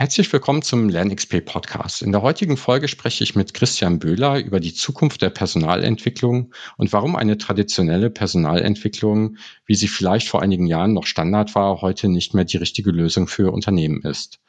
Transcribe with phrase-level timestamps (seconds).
[0.00, 2.00] Herzlich willkommen zum LernXP Podcast.
[2.00, 6.90] In der heutigen Folge spreche ich mit Christian Böhler über die Zukunft der Personalentwicklung und
[6.94, 9.36] warum eine traditionelle Personalentwicklung,
[9.66, 13.28] wie sie vielleicht vor einigen Jahren noch Standard war, heute nicht mehr die richtige Lösung
[13.28, 14.40] für Unternehmen ist.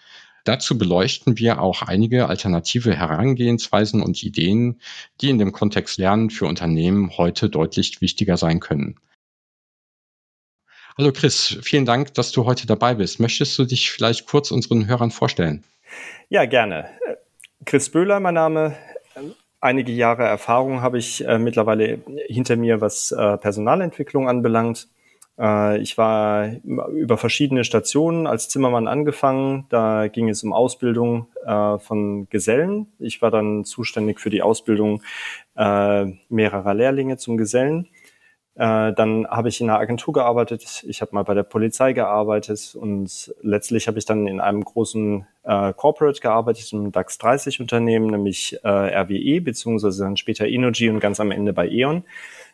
[0.45, 4.79] Dazu beleuchten wir auch einige alternative Herangehensweisen und Ideen,
[5.19, 8.95] die in dem Kontext Lernen für Unternehmen heute deutlich wichtiger sein können.
[11.01, 13.19] Hallo Chris, vielen Dank, dass du heute dabei bist.
[13.19, 15.63] Möchtest du dich vielleicht kurz unseren Hörern vorstellen?
[16.29, 16.89] Ja, gerne.
[17.65, 18.77] Chris Böhler, mein Name.
[19.59, 24.89] Einige Jahre Erfahrung habe ich äh, mittlerweile hinter mir, was äh, Personalentwicklung anbelangt.
[25.39, 26.51] Äh, ich war
[26.91, 29.65] über verschiedene Stationen als Zimmermann angefangen.
[29.69, 32.85] Da ging es um Ausbildung von Gesellen.
[32.99, 35.01] Ich war dann zuständig für die Ausbildung
[35.55, 37.87] mehrerer Lehrlinge zum Gesellen.
[38.55, 42.75] Äh, dann habe ich in einer Agentur gearbeitet, ich habe mal bei der Polizei gearbeitet
[42.75, 48.07] und letztlich habe ich dann in einem großen äh, Corporate gearbeitet, im DAX 30 Unternehmen,
[48.07, 52.03] nämlich äh, RWE, beziehungsweise dann später Energy und ganz am Ende bei E.ON.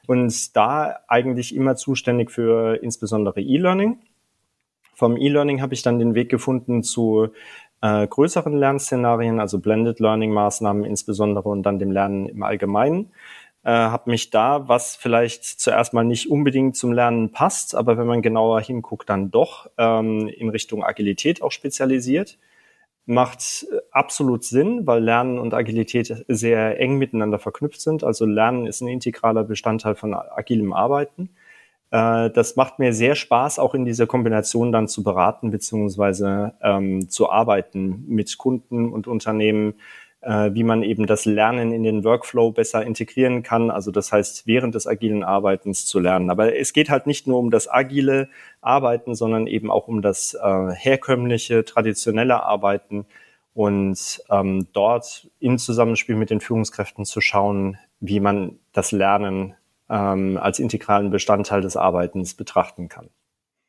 [0.05, 3.97] Und da eigentlich immer zuständig für insbesondere E-Learning.
[4.93, 7.29] Vom E-Learning habe ich dann den Weg gefunden zu
[7.81, 13.11] äh, größeren Lernszenarien, also Blended Learning Maßnahmen insbesondere und dann dem Lernen im Allgemeinen
[13.67, 18.07] äh, habe mich da, was vielleicht zuerst mal nicht unbedingt zum Lernen passt, aber wenn
[18.07, 22.37] man genauer hinguckt, dann doch ähm, in Richtung Agilität auch spezialisiert.
[23.05, 28.05] Macht äh, absolut Sinn, weil Lernen und Agilität sehr eng miteinander verknüpft sind.
[28.05, 31.31] Also Lernen ist ein integraler Bestandteil von agilem Arbeiten.
[31.91, 37.09] Äh, das macht mir sehr Spaß, auch in dieser Kombination dann zu beraten beziehungsweise ähm,
[37.09, 39.73] zu arbeiten mit Kunden und Unternehmen,
[40.27, 43.71] äh, wie man eben das Lernen in den Workflow besser integrieren kann.
[43.71, 46.29] Also das heißt, während des agilen Arbeitens zu lernen.
[46.29, 48.27] Aber es geht halt nicht nur um das agile
[48.59, 53.05] Arbeiten, sondern eben auch um das äh, herkömmliche, traditionelle Arbeiten
[53.53, 59.55] und ähm, dort in Zusammenspiel mit den Führungskräften zu schauen, wie man das Lernen
[59.89, 63.09] ähm, als integralen Bestandteil des Arbeitens betrachten kann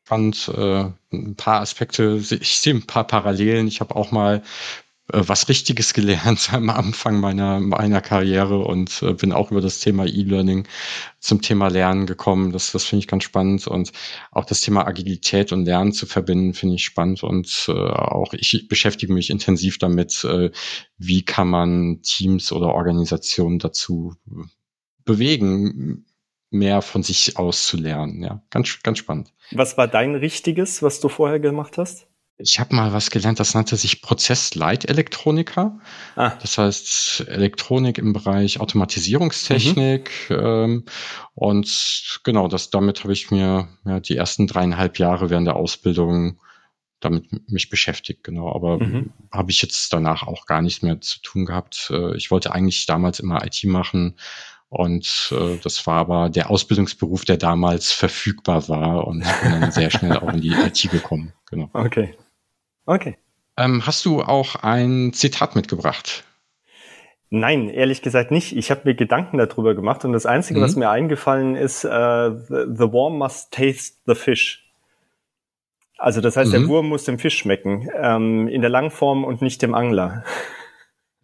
[0.03, 3.67] fand äh, ein paar Aspekte, ich sehe ein paar Parallelen.
[3.67, 4.41] Ich habe auch mal
[5.11, 10.05] was Richtiges gelernt am Anfang meiner, meiner Karriere und äh, bin auch über das Thema
[10.05, 10.67] E-Learning
[11.19, 12.51] zum Thema Lernen gekommen.
[12.51, 13.91] Das, das finde ich ganz spannend und
[14.31, 18.67] auch das Thema Agilität und Lernen zu verbinden, finde ich spannend und äh, auch ich
[18.67, 20.51] beschäftige mich intensiv damit, äh,
[20.97, 24.15] wie kann man Teams oder Organisationen dazu
[25.05, 26.05] bewegen,
[26.51, 28.23] mehr von sich aus zu lernen.
[28.23, 29.33] Ja, ganz, ganz spannend.
[29.51, 32.08] Was war dein Richtiges, was du vorher gemacht hast?
[32.41, 35.77] Ich habe mal was gelernt, das nannte sich Prozessleitelektroniker.
[36.15, 36.31] Ah.
[36.41, 40.09] Das heißt Elektronik im Bereich Automatisierungstechnik.
[40.29, 40.35] Mhm.
[40.35, 40.85] Ähm,
[41.35, 46.39] und genau, das damit habe ich mir ja, die ersten dreieinhalb Jahre während der Ausbildung
[47.01, 48.53] damit mich beschäftigt, genau.
[48.53, 49.11] Aber mhm.
[49.31, 51.89] habe ich jetzt danach auch gar nichts mehr zu tun gehabt.
[51.93, 54.15] Äh, ich wollte eigentlich damals immer IT machen.
[54.69, 59.89] Und äh, das war aber der Ausbildungsberuf, der damals verfügbar war und bin dann sehr
[59.89, 61.33] schnell auch in die IT gekommen.
[61.49, 61.69] Genau.
[61.73, 62.15] Okay.
[62.89, 63.17] Okay.
[63.55, 66.23] Ähm, hast du auch ein Zitat mitgebracht?
[67.29, 68.55] Nein, ehrlich gesagt nicht.
[68.55, 70.63] Ich habe mir Gedanken darüber gemacht und das Einzige, mhm.
[70.63, 74.67] was mir eingefallen ist, the, the worm must taste the fish.
[75.99, 76.61] Also das heißt, mhm.
[76.61, 80.23] der Wurm muss dem Fisch schmecken, ähm, in der Langform und nicht dem Angler.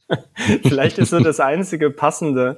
[0.64, 2.58] Vielleicht ist so das einzige passende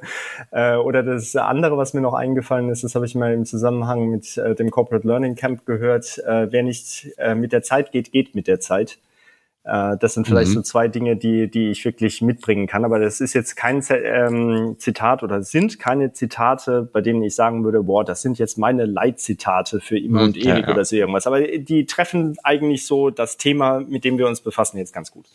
[0.52, 4.10] äh, oder das andere, was mir noch eingefallen ist, das habe ich mal im Zusammenhang
[4.10, 6.18] mit äh, dem Corporate Learning Camp gehört.
[6.20, 9.00] Äh, wer nicht äh, mit der Zeit geht, geht mit der Zeit.
[9.68, 10.56] Äh, das sind vielleicht mhm.
[10.56, 12.86] so zwei Dinge, die, die ich wirklich mitbringen kann.
[12.86, 17.64] Aber das ist jetzt kein ähm, Zitat oder sind keine Zitate, bei denen ich sagen
[17.64, 20.70] würde, boah, das sind jetzt meine Leitzitate für immer und ewig ja, ja.
[20.70, 21.28] oder so irgendwas.
[21.28, 25.26] Aber die treffen eigentlich so das Thema, mit dem wir uns befassen, jetzt ganz gut.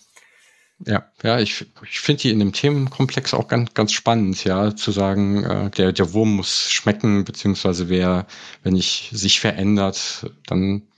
[0.87, 4.91] Ja, ja, ich, ich finde die in dem Themenkomplex auch ganz, ganz spannend, ja, zu
[4.91, 8.27] sagen, äh, der, der Wurm muss schmecken, beziehungsweise wer,
[8.63, 10.89] wenn ich sich verändert, dann,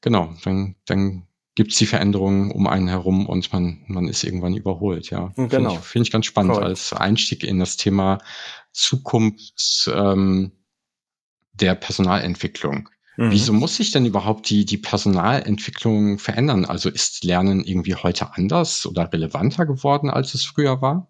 [0.00, 5.10] genau, dann, dann gibt's die Veränderungen um einen herum und man, man ist irgendwann überholt,
[5.10, 5.32] ja.
[5.36, 5.48] Genau.
[5.48, 6.68] Finde ich, find ich ganz spannend Correct.
[6.68, 8.18] als Einstieg in das Thema
[8.72, 10.52] Zukunft ähm,
[11.52, 12.88] der Personalentwicklung.
[13.16, 13.30] Mhm.
[13.30, 16.64] Wieso muss sich denn überhaupt die, die Personalentwicklung verändern?
[16.64, 21.08] Also ist Lernen irgendwie heute anders oder relevanter geworden, als es früher war?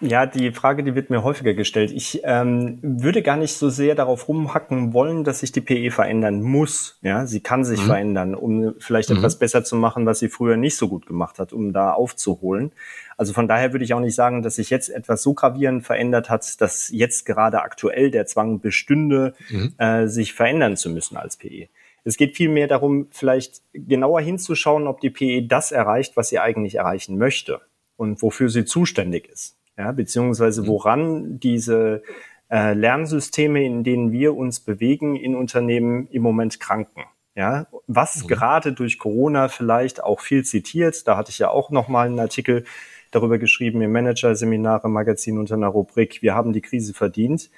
[0.00, 1.92] Ja, die Frage, die wird mir häufiger gestellt.
[1.92, 6.40] Ich ähm, würde gar nicht so sehr darauf rumhacken wollen, dass sich die PE verändern
[6.40, 6.98] muss.
[7.02, 7.86] Ja, sie kann sich mhm.
[7.86, 9.18] verändern, um vielleicht mhm.
[9.18, 12.72] etwas besser zu machen, was sie früher nicht so gut gemacht hat, um da aufzuholen.
[13.18, 16.30] Also von daher würde ich auch nicht sagen, dass sich jetzt etwas so gravierend verändert
[16.30, 19.74] hat, dass jetzt gerade aktuell der Zwang bestünde, mhm.
[19.76, 21.68] äh, sich verändern zu müssen als PE.
[22.04, 26.76] Es geht vielmehr darum, vielleicht genauer hinzuschauen, ob die PE das erreicht, was sie eigentlich
[26.76, 27.60] erreichen möchte
[27.98, 29.59] und wofür sie zuständig ist.
[29.80, 30.66] Ja, beziehungsweise mhm.
[30.66, 32.02] woran diese
[32.50, 37.04] äh, Lernsysteme, in denen wir uns bewegen, in Unternehmen im Moment kranken.
[37.34, 38.28] Ja, was mhm.
[38.28, 42.20] gerade durch Corona vielleicht auch viel zitiert, da hatte ich ja auch noch mal einen
[42.20, 42.64] Artikel
[43.10, 47.48] darüber geschrieben im Manager-Seminare Magazin unter einer Rubrik Wir haben die Krise verdient,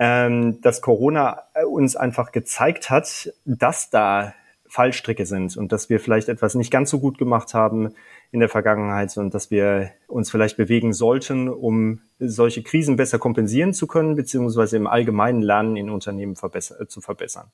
[0.00, 4.34] ähm, dass Corona uns einfach gezeigt hat, dass da
[4.66, 7.94] Fallstricke sind und dass wir vielleicht etwas nicht ganz so gut gemacht haben
[8.30, 13.72] in der Vergangenheit und dass wir uns vielleicht bewegen sollten, um solche Krisen besser kompensieren
[13.72, 17.50] zu können, beziehungsweise im allgemeinen Lernen in Unternehmen verbesser zu verbessern.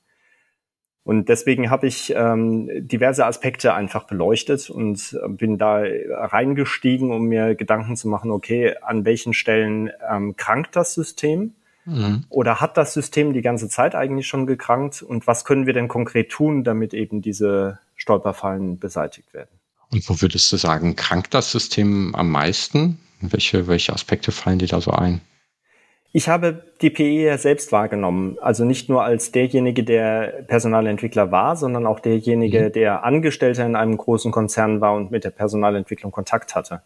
[1.05, 7.53] Und deswegen habe ich ähm, diverse Aspekte einfach beleuchtet und bin da reingestiegen, um mir
[7.53, 11.53] Gedanken zu machen, okay, an welchen Stellen ähm, krankt das System?
[11.85, 12.25] Mhm.
[12.29, 15.03] Oder hat das System die ganze Zeit eigentlich schon gekrankt?
[15.03, 19.59] Und was können wir denn konkret tun, damit eben diese Stolperfallen beseitigt werden?
[19.91, 22.99] Und wo würdest du sagen, krankt das System am meisten?
[23.21, 25.21] Welche, welche Aspekte fallen dir da so ein?
[26.17, 31.57] Ich habe die PE ja selbst wahrgenommen, also nicht nur als derjenige, der Personalentwickler war,
[31.57, 32.71] sondern auch derjenige, mhm.
[32.71, 36.83] der Angestellter in einem großen Konzern war und mit der Personalentwicklung Kontakt hatte.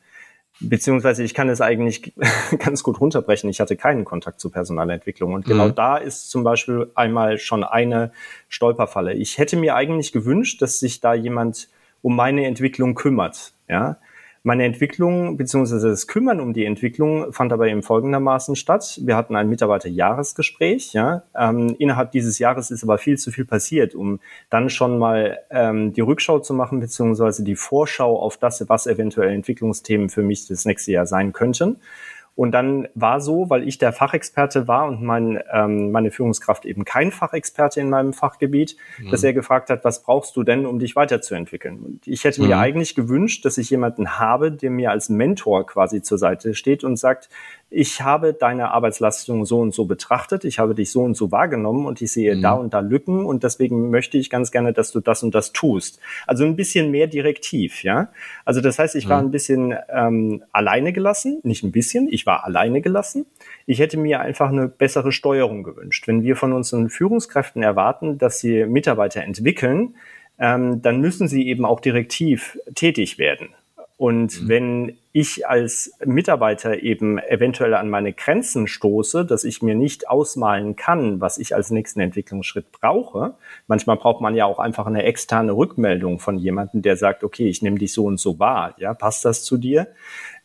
[0.62, 2.16] Beziehungsweise ich kann es eigentlich
[2.58, 3.52] ganz gut runterbrechen.
[3.52, 5.34] Ich hatte keinen Kontakt zu Personalentwicklung.
[5.34, 5.76] Und genau mhm.
[5.76, 8.12] da ist zum Beispiel einmal schon eine
[8.48, 9.14] Stolperfalle.
[9.14, 11.70] Ich hätte mir eigentlich gewünscht, dass sich da jemand
[12.02, 13.54] um meine Entwicklung kümmert.
[13.68, 13.98] Ja,
[14.44, 15.90] meine Entwicklung bzw.
[15.90, 19.00] das Kümmern um die Entwicklung fand aber eben folgendermaßen statt.
[19.04, 20.94] Wir hatten ein Mitarbeiterjahresgespräch.
[20.94, 21.24] Ja?
[21.38, 24.20] Ähm, innerhalb dieses Jahres ist aber viel zu viel passiert, um
[24.50, 27.44] dann schon mal ähm, die Rückschau zu machen bzw.
[27.44, 31.78] die Vorschau auf das, was eventuell Entwicklungsthemen für mich das nächste Jahr sein könnten.
[32.40, 36.86] Und dann war so, weil ich der Fachexperte war und mein, ähm, meine Führungskraft eben
[36.86, 39.12] kein Fachexperte in meinem Fachgebiet, mhm.
[39.12, 41.80] dass er gefragt hat, was brauchst du denn, um dich weiterzuentwickeln?
[41.80, 42.48] Und ich hätte mhm.
[42.48, 46.86] mir eigentlich gewünscht, dass ich jemanden habe, der mir als Mentor quasi zur Seite steht
[46.86, 47.28] und sagt,
[47.72, 51.86] ich habe deine Arbeitsleistung so und so betrachtet, ich habe dich so und so wahrgenommen
[51.86, 52.42] und ich sehe mhm.
[52.42, 55.54] da und da Lücken und deswegen möchte ich ganz gerne, dass du das und das
[55.54, 56.00] tust.
[56.26, 58.10] Also ein bisschen mehr direktiv, ja.
[58.44, 59.10] Also das heißt, ich mhm.
[59.10, 63.28] war ein bisschen ähm, alleine gelassen, nicht ein bisschen, ich war alleine gelassen.
[63.68, 66.08] Ich hätte mir einfach eine bessere Steuerung gewünscht.
[66.08, 69.96] Wenn wir von unseren Führungskräften erwarten, dass sie Mitarbeiter entwickeln,
[70.40, 73.50] ähm, dann müssen sie eben auch direktiv tätig werden.
[74.00, 74.48] Und mhm.
[74.48, 80.78] wenn ich als Mitarbeiter eben eventuell an meine Grenzen stoße, dass ich mir nicht ausmalen
[80.78, 83.34] kann, was ich als nächsten Entwicklungsschritt brauche,
[83.68, 87.62] manchmal braucht man ja auch einfach eine externe Rückmeldung von jemandem, der sagt, okay, ich
[87.62, 89.88] nehme dich so und so wahr, ja, passt das zu dir?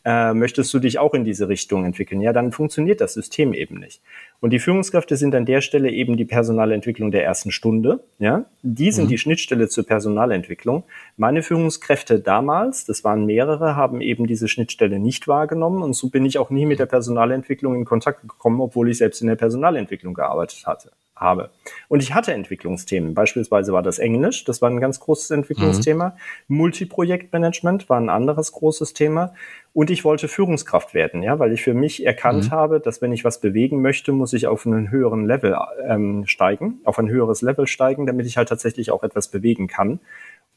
[0.05, 2.21] Äh, möchtest du dich auch in diese Richtung entwickeln?
[2.21, 4.03] Ja, dann funktioniert das System eben nicht.
[4.41, 8.01] Und die Führungskräfte sind an der Stelle eben die Personalentwicklung der ersten Stunde.
[8.19, 9.09] Ja, die sind mhm.
[9.09, 10.85] die Schnittstelle zur Personalentwicklung.
[11.17, 16.27] Meine Führungskräfte damals, das waren mehrere, haben eben diese Schnittstelle nicht wahrgenommen und so bin
[16.27, 20.15] ich auch nie mit der Personalentwicklung in Kontakt gekommen, obwohl ich selbst in der Personalentwicklung
[20.15, 21.51] gearbeitet hatte habe.
[21.89, 23.15] Und ich hatte Entwicklungsthemen.
[23.15, 26.17] Beispielsweise war das Englisch, das war ein ganz großes Entwicklungsthema.
[26.49, 26.57] Mhm.
[26.57, 29.35] Multiprojektmanagement war ein anderes großes Thema.
[29.75, 32.51] Und ich wollte Führungskraft werden, ja, weil ich für mich erkannt mhm.
[32.53, 35.57] habe, dass wenn ich was bewegen möchte, muss ich auf einen höheren Level
[35.87, 39.99] ähm, steigen, auf ein höheres Level steigen, damit ich halt tatsächlich auch etwas bewegen kann.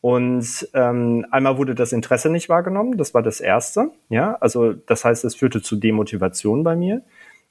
[0.02, 5.04] Und ähm, einmal wurde das Interesse nicht wahrgenommen, das war das Erste, ja, also das
[5.04, 7.02] heißt, es führte zu Demotivation bei mir.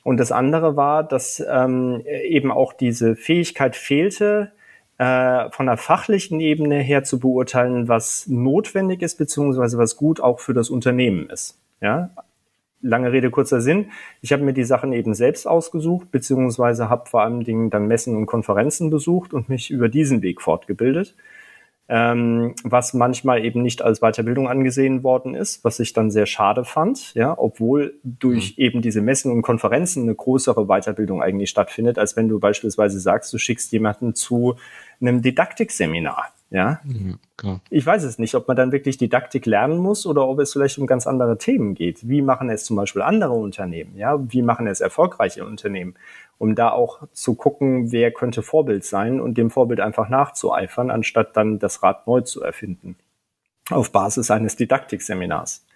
[0.04, 4.52] Und das andere war, dass ähm, eben auch diese Fähigkeit fehlte,
[4.98, 10.40] äh, von der fachlichen Ebene her zu beurteilen, was notwendig ist, beziehungsweise was gut auch
[10.40, 11.58] für das Unternehmen ist.
[11.80, 12.10] Ja?
[12.80, 13.90] Lange Rede, kurzer Sinn.
[14.20, 18.16] Ich habe mir die Sachen eben selbst ausgesucht, beziehungsweise habe vor allen Dingen dann Messen
[18.16, 21.14] und Konferenzen besucht und mich über diesen Weg fortgebildet
[21.88, 26.64] ähm, was manchmal eben nicht als Weiterbildung angesehen worden ist, was ich dann sehr schade
[26.64, 28.64] fand, ja, obwohl durch mhm.
[28.64, 33.32] eben diese Messen und Konferenzen eine größere Weiterbildung eigentlich stattfindet, als wenn du beispielsweise sagst,
[33.32, 34.56] du schickst jemanden zu
[35.00, 36.32] einem Didaktikseminar.
[36.50, 37.18] Ja, mhm,
[37.70, 40.78] ich weiß es nicht, ob man dann wirklich Didaktik lernen muss oder ob es vielleicht
[40.78, 42.08] um ganz andere Themen geht.
[42.08, 43.96] Wie machen es zum Beispiel andere Unternehmen?
[43.96, 45.94] Ja, wie machen es erfolgreiche Unternehmen?
[46.38, 51.36] Um da auch zu gucken, wer könnte Vorbild sein und dem Vorbild einfach nachzueifern, anstatt
[51.36, 52.96] dann das Rad neu zu erfinden.
[53.70, 55.66] Auf Basis eines Didaktikseminars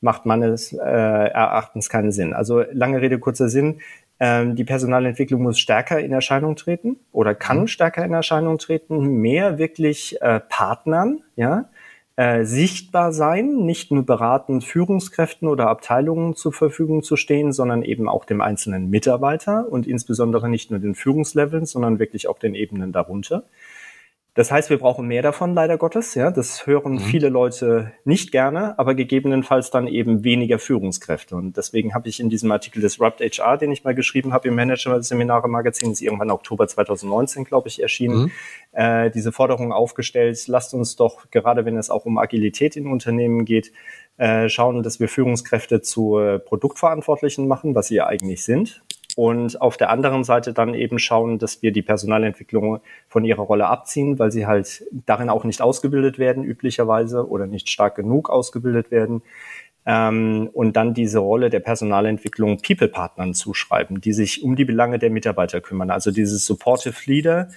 [0.00, 2.32] macht meines äh, Erachtens keinen Sinn.
[2.32, 3.80] Also lange Rede, kurzer Sinn.
[4.22, 7.66] Ähm, die Personalentwicklung muss stärker in Erscheinung treten oder kann mhm.
[7.68, 11.70] stärker in Erscheinung treten, mehr wirklich äh, Partnern, ja,
[12.16, 18.10] äh, sichtbar sein, nicht nur beratend Führungskräften oder Abteilungen zur Verfügung zu stehen, sondern eben
[18.10, 22.92] auch dem einzelnen Mitarbeiter und insbesondere nicht nur den Führungsleveln, sondern wirklich auch den Ebenen
[22.92, 23.44] darunter.
[24.34, 26.14] Das heißt, wir brauchen mehr davon, leider Gottes.
[26.14, 26.98] Ja, das hören mhm.
[27.00, 31.34] viele Leute nicht gerne, aber gegebenenfalls dann eben weniger Führungskräfte.
[31.34, 34.48] Und deswegen habe ich in diesem Artikel des Rupt HR, den ich mal geschrieben habe
[34.48, 38.30] im Manager-Seminare-Magazin, ist irgendwann Oktober 2019, glaube ich, erschienen, mhm.
[38.72, 40.40] äh, diese Forderung aufgestellt.
[40.46, 43.72] Lasst uns doch, gerade wenn es auch um Agilität in Unternehmen geht,
[44.16, 48.82] äh, schauen, dass wir Führungskräfte zu äh, Produktverantwortlichen machen, was sie ja eigentlich sind
[49.16, 53.66] und auf der anderen Seite dann eben schauen, dass wir die Personalentwicklung von ihrer Rolle
[53.66, 58.90] abziehen, weil sie halt darin auch nicht ausgebildet werden üblicherweise oder nicht stark genug ausgebildet
[58.90, 59.22] werden.
[59.86, 65.10] Ähm, und dann diese Rolle der Personalentwicklung People-Partnern zuschreiben, die sich um die Belange der
[65.10, 65.90] Mitarbeiter kümmern.
[65.90, 67.48] Also dieses Supportive Leader,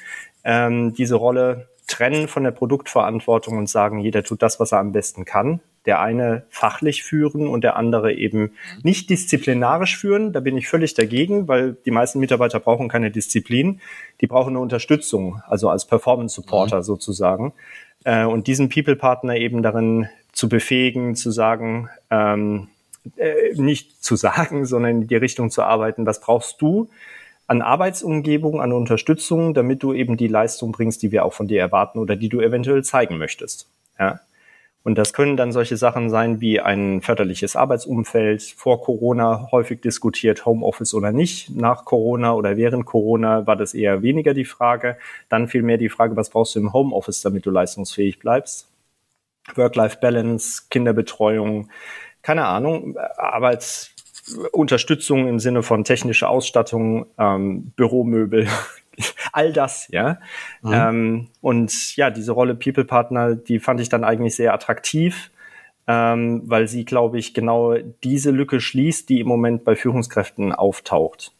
[0.43, 4.93] ähm, diese Rolle trennen von der Produktverantwortung und sagen, jeder tut das, was er am
[4.93, 8.51] besten kann der eine fachlich führen und der andere eben
[8.83, 10.31] nicht disziplinarisch führen.
[10.31, 13.81] Da bin ich völlig dagegen, weil die meisten Mitarbeiter brauchen keine Disziplin.
[14.21, 16.83] Die brauchen eine Unterstützung, also als Performance Supporter mhm.
[16.83, 17.53] sozusagen.
[18.05, 22.69] Äh, und diesen People-Partner eben darin zu befähigen, zu sagen, ähm,
[23.17, 26.89] äh, nicht zu sagen, sondern in die Richtung zu arbeiten, was brauchst du
[27.45, 31.59] an Arbeitsumgebung, an Unterstützung, damit du eben die Leistung bringst, die wir auch von dir
[31.59, 33.67] erwarten oder die du eventuell zeigen möchtest.
[33.99, 34.21] Ja?
[34.83, 40.45] Und das können dann solche Sachen sein wie ein förderliches Arbeitsumfeld, vor Corona häufig diskutiert,
[40.45, 41.55] Homeoffice oder nicht.
[41.55, 44.97] Nach Corona oder während Corona war das eher weniger die Frage.
[45.29, 48.67] Dann vielmehr die Frage, was brauchst du im Homeoffice, damit du leistungsfähig bleibst?
[49.55, 51.69] Work-Life-Balance, Kinderbetreuung,
[52.21, 58.47] keine Ahnung, Arbeitsunterstützung im Sinne von technischer Ausstattung, ähm, Büromöbel,
[59.33, 60.19] all das, ja.
[60.61, 60.73] Mhm.
[60.73, 65.31] Ähm, und ja, diese Rolle People Partner, die fand ich dann eigentlich sehr attraktiv,
[65.87, 71.33] ähm, weil sie, glaube ich, genau diese Lücke schließt, die im Moment bei Führungskräften auftaucht.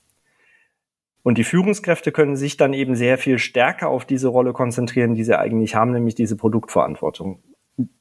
[1.24, 5.24] Und die Führungskräfte können sich dann eben sehr viel stärker auf diese Rolle konzentrieren, die
[5.24, 7.42] sie eigentlich haben, nämlich diese Produktverantwortung.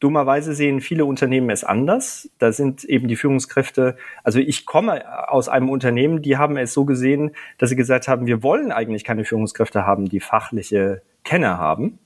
[0.00, 2.28] Dummerweise sehen viele Unternehmen es anders.
[2.38, 6.84] Da sind eben die Führungskräfte, also ich komme aus einem Unternehmen, die haben es so
[6.84, 11.98] gesehen, dass sie gesagt haben, wir wollen eigentlich keine Führungskräfte haben, die fachliche Kenner haben,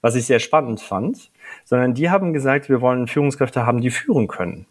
[0.00, 1.30] was ich sehr spannend fand,
[1.64, 4.66] sondern die haben gesagt, wir wollen Führungskräfte haben, die führen können.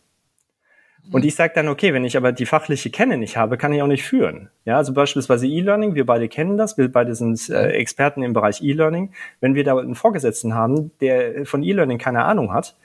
[1.11, 3.81] Und ich sage dann, okay, wenn ich aber die fachliche Kenne nicht habe, kann ich
[3.81, 4.49] auch nicht führen.
[4.65, 8.61] Ja, also beispielsweise E-Learning, wir beide kennen das, wir beide sind äh, Experten im Bereich
[8.61, 9.11] E-Learning.
[9.39, 12.75] Wenn wir da einen Vorgesetzten haben, der von E-Learning keine Ahnung hat,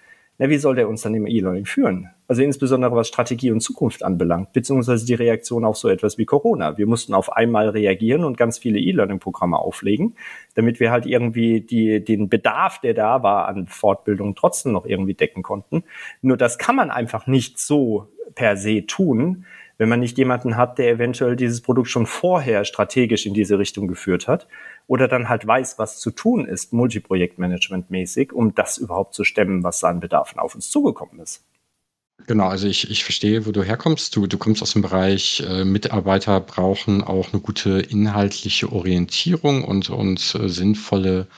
[0.41, 2.09] na, wie soll der uns dann im E-Learning führen?
[2.27, 6.79] Also insbesondere was Strategie und Zukunft anbelangt, beziehungsweise die Reaktion auf so etwas wie Corona.
[6.79, 10.17] Wir mussten auf einmal reagieren und ganz viele E-Learning-Programme auflegen,
[10.55, 15.13] damit wir halt irgendwie die, den Bedarf, der da war an Fortbildung trotzdem noch irgendwie
[15.13, 15.85] decken konnten.
[16.23, 19.45] Nur das kann man einfach nicht so per se tun,
[19.77, 23.89] wenn man nicht jemanden hat, der eventuell dieses Produkt schon vorher strategisch in diese Richtung
[23.89, 24.47] geführt hat
[24.91, 29.63] oder dann halt weiß, was zu tun ist, Multiprojektmanagement mäßig, um das überhaupt zu stemmen,
[29.63, 31.45] was an Bedarfen auf uns zugekommen ist.
[32.27, 34.17] Genau, also ich, ich verstehe, wo du herkommst.
[34.17, 39.91] Du, du kommst aus dem Bereich, äh, Mitarbeiter brauchen auch eine gute inhaltliche Orientierung und,
[39.91, 41.29] und äh, sinnvolle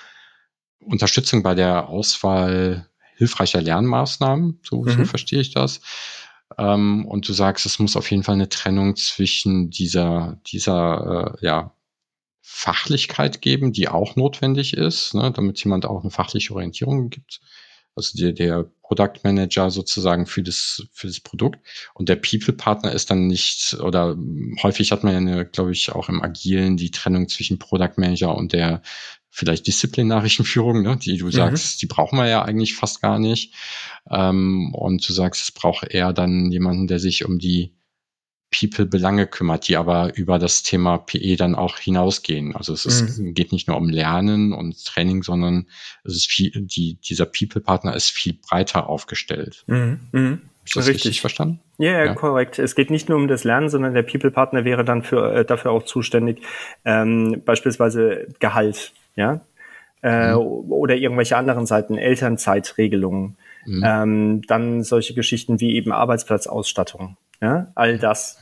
[0.81, 4.61] Unterstützung bei der Auswahl hilfreicher Lernmaßnahmen.
[4.63, 4.89] So, mhm.
[4.89, 5.83] so verstehe ich das.
[6.57, 11.45] Ähm, und du sagst, es muss auf jeden Fall eine Trennung zwischen dieser, dieser äh,
[11.45, 11.75] ja,
[12.43, 17.41] Fachlichkeit geben, die auch notwendig ist, ne, damit jemand auch eine fachliche Orientierung gibt.
[17.95, 21.61] Also der, der Product Manager sozusagen für das, für das Produkt.
[21.95, 24.17] Und der People Partner ist dann nicht, oder
[24.63, 28.35] häufig hat man ja, eine, glaube ich, auch im Agilen die Trennung zwischen Product Manager
[28.35, 28.83] und der
[29.31, 31.33] vielleicht disziplinarischen Führung, ne, die du mhm.
[31.33, 33.55] sagst, die brauchen wir ja eigentlich fast gar nicht.
[34.11, 37.75] Ähm, und du sagst, es braucht eher dann jemanden, der sich um die
[38.53, 42.55] People-Belange kümmert, die aber über das Thema PE dann auch hinausgehen.
[42.55, 43.35] Also es ist, mhm.
[43.35, 45.67] geht nicht nur um Lernen und Training, sondern
[46.05, 49.65] es ist viel, die, dieser People-Partner ist viel breiter aufgestellt.
[49.67, 50.01] Mhm.
[50.13, 50.43] Mhm.
[50.65, 51.07] Ist das richtig.
[51.07, 51.61] richtig verstanden?
[51.79, 52.61] Ja, ja, korrekt.
[52.61, 55.73] Es geht nicht nur um das Lernen, sondern der People-Partner wäre dann für, äh, dafür
[55.73, 56.43] auch zuständig,
[56.85, 59.41] ähm, beispielsweise Gehalt ja,
[60.03, 60.39] äh, mhm.
[60.39, 63.83] oder irgendwelche anderen Seiten, Elternzeitregelungen, mhm.
[63.85, 68.39] ähm, dann solche Geschichten wie eben Arbeitsplatzausstattung, ja, all das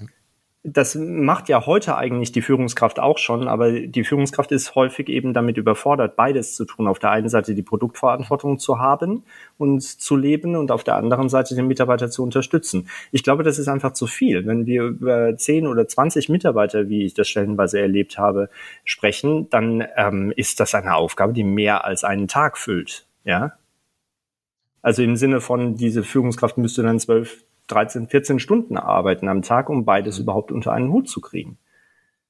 [0.62, 5.32] das macht ja heute eigentlich die Führungskraft auch schon, aber die Führungskraft ist häufig eben
[5.32, 6.86] damit überfordert, beides zu tun.
[6.86, 9.24] Auf der einen Seite die Produktverantwortung zu haben
[9.56, 12.90] und zu leben und auf der anderen Seite den Mitarbeiter zu unterstützen.
[13.10, 14.46] Ich glaube, das ist einfach zu viel.
[14.46, 18.50] Wenn wir über 10 oder 20 Mitarbeiter, wie ich das stellenweise erlebt habe,
[18.84, 23.06] sprechen, dann ähm, ist das eine Aufgabe, die mehr als einen Tag füllt.
[23.24, 23.52] Ja,
[24.82, 29.68] also im Sinne von, diese Führungskraft müsste dann zwölf 13, 14 Stunden arbeiten am Tag,
[29.68, 30.24] um beides mhm.
[30.24, 31.58] überhaupt unter einen Hut zu kriegen.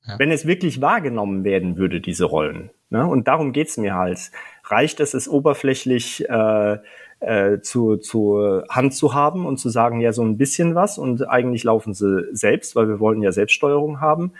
[0.06, 0.18] Ja.
[0.18, 2.70] Wenn es wirklich wahrgenommen werden würde, diese Rollen.
[2.88, 3.06] Ne?
[3.06, 4.30] Und darum geht's mir halt.
[4.64, 6.78] reicht es, es oberflächlich äh,
[7.20, 11.28] äh, zu, zu Hand zu haben und zu sagen, ja, so ein bisschen was und
[11.28, 14.32] eigentlich laufen sie selbst, weil wir wollen ja Selbststeuerung haben.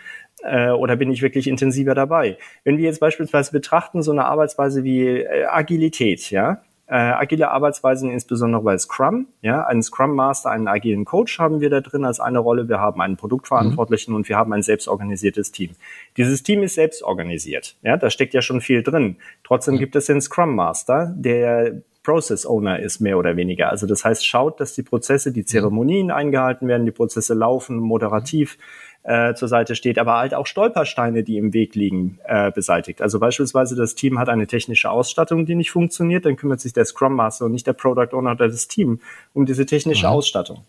[0.43, 2.37] Äh, oder bin ich wirklich intensiver dabei?
[2.63, 6.61] Wenn wir jetzt beispielsweise betrachten, so eine Arbeitsweise wie äh, Agilität, ja,
[6.91, 9.27] äh, agile Arbeitsweisen, insbesondere bei Scrum.
[9.41, 12.67] Ja, einen Scrum Master, einen agilen Coach haben wir da drin als eine Rolle.
[12.67, 14.17] Wir haben einen Produktverantwortlichen mhm.
[14.17, 15.71] und wir haben ein selbstorganisiertes Team.
[16.17, 17.77] Dieses Team ist selbst organisiert.
[17.81, 19.15] Ja, da steckt ja schon viel drin.
[19.45, 19.79] Trotzdem mhm.
[19.79, 23.69] gibt es den Scrum Master, der Process Owner ist, mehr oder weniger.
[23.69, 28.57] Also das heißt, schaut, dass die Prozesse, die Zeremonien eingehalten werden, die Prozesse laufen, moderativ
[29.03, 33.01] äh, zur Seite steht, aber halt auch Stolpersteine, die im Weg liegen, äh, beseitigt.
[33.01, 36.85] Also beispielsweise das Team hat eine technische Ausstattung, die nicht funktioniert, dann kümmert sich der
[36.85, 38.99] Scrum Master und nicht der Product Owner oder das Team
[39.33, 40.13] um diese technische mhm.
[40.13, 40.65] Ausstattung.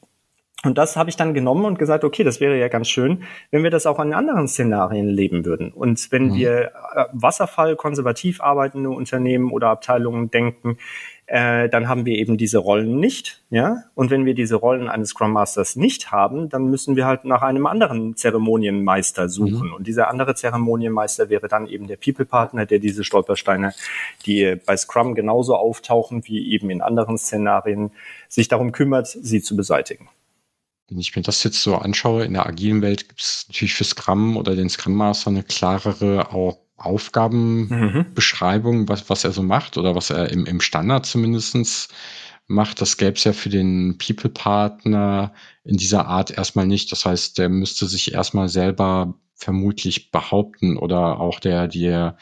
[0.64, 3.64] Und das habe ich dann genommen und gesagt, okay, das wäre ja ganz schön, wenn
[3.64, 5.72] wir das auch in anderen Szenarien leben würden.
[5.72, 6.34] Und wenn mhm.
[6.34, 10.78] wir äh, Wasserfall konservativ arbeitende Unternehmen oder Abteilungen denken,
[11.26, 13.84] äh, dann haben wir eben diese Rollen nicht, ja.
[13.94, 17.42] Und wenn wir diese Rollen eines Scrum Masters nicht haben, dann müssen wir halt nach
[17.42, 19.68] einem anderen Zeremonienmeister suchen.
[19.68, 19.74] Mhm.
[19.74, 23.72] Und dieser andere Zeremonienmeister wäre dann eben der People Partner, der diese Stolpersteine,
[24.26, 27.92] die bei Scrum genauso auftauchen wie eben in anderen Szenarien,
[28.28, 30.08] sich darum kümmert, sie zu beseitigen.
[30.88, 33.84] Wenn ich mir das jetzt so anschaue, in der agilen Welt gibt es natürlich für
[33.84, 38.88] Scrum oder den Scrum Master eine klarere auch Aufgabenbeschreibung, mhm.
[38.88, 41.88] was, was er so macht oder was er im, im Standard zumindestens
[42.46, 42.80] macht.
[42.80, 45.32] Das gäbe es ja für den People-Partner
[45.64, 46.92] in dieser Art erstmal nicht.
[46.92, 52.16] Das heißt, der müsste sich erstmal selber vermutlich behaupten oder auch der, der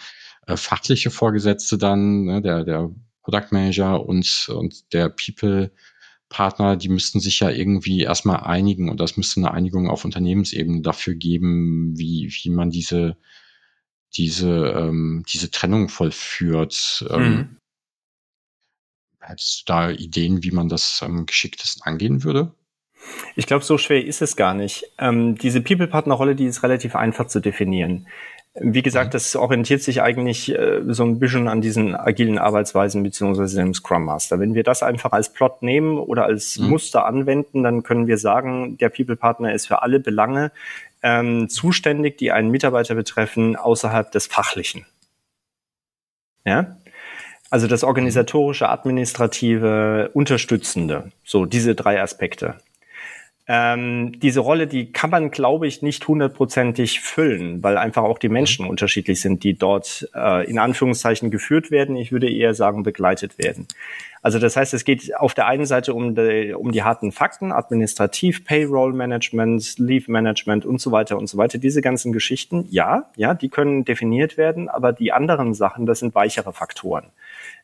[0.46, 2.90] äh, fachliche Vorgesetzte dann, ne, der, der
[3.22, 5.70] Product Manager und, und der People
[6.30, 10.80] Partner, die müssten sich ja irgendwie erstmal einigen und das müsste eine Einigung auf Unternehmensebene
[10.80, 13.16] dafür geben, wie, wie man diese
[14.14, 17.04] diese, ähm, diese Trennung vollführt.
[17.10, 17.56] Ähm, mhm.
[19.20, 22.52] Hättest du da Ideen, wie man das am geschicktesten angehen würde?
[23.36, 24.84] Ich glaube, so schwer ist es gar nicht.
[24.98, 28.06] Ähm, diese People-Partner-Rolle, die ist relativ einfach zu definieren.
[28.54, 33.56] Wie gesagt, das orientiert sich eigentlich äh, so ein bisschen an diesen agilen Arbeitsweisen beziehungsweise
[33.56, 34.40] dem Scrum Master.
[34.40, 36.68] Wenn wir das einfach als Plot nehmen oder als mhm.
[36.68, 40.50] Muster anwenden, dann können wir sagen, der People Partner ist für alle Belange
[41.02, 44.86] ähm, zuständig, die einen Mitarbeiter betreffen, außerhalb des Fachlichen.
[46.45, 46.76] Ja?
[47.50, 51.10] Also das organisatorische, administrative, unterstützende.
[51.25, 52.58] So, diese drei Aspekte.
[53.52, 58.28] Ähm, diese Rolle, die kann man, glaube ich, nicht hundertprozentig füllen, weil einfach auch die
[58.28, 58.71] Menschen mhm.
[58.71, 61.97] unterschiedlich sind, die dort äh, in Anführungszeichen geführt werden.
[61.97, 63.67] Ich würde eher sagen, begleitet werden.
[64.23, 67.50] Also das heißt, es geht auf der einen Seite um die, um die harten Fakten,
[67.50, 71.58] administrativ, Payroll Management, Leave Management und so weiter und so weiter.
[71.58, 76.15] Diese ganzen Geschichten, ja, ja, die können definiert werden, aber die anderen Sachen, das sind
[76.15, 77.06] weichere Faktoren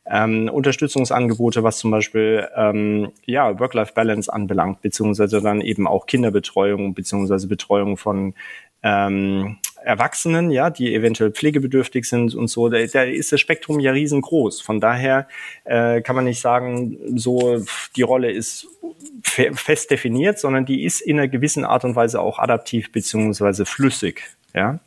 [0.09, 7.49] ähm, Unterstützungsangebote, was zum Beispiel ähm, ja, Work-Life-Balance anbelangt, beziehungsweise dann eben auch Kinderbetreuung, beziehungsweise
[7.49, 8.35] Betreuung von
[8.83, 13.93] ähm, Erwachsenen, ja, die eventuell pflegebedürftig sind und so, da, da ist das Spektrum ja
[13.93, 14.61] riesengroß.
[14.61, 15.29] Von daher
[15.65, 17.65] äh, kann man nicht sagen, so
[17.95, 18.69] die Rolle ist
[19.23, 23.65] fe fest definiert, sondern die ist in einer gewissen Art und Weise auch adaptiv beziehungsweise
[23.65, 24.81] flüssig, ja,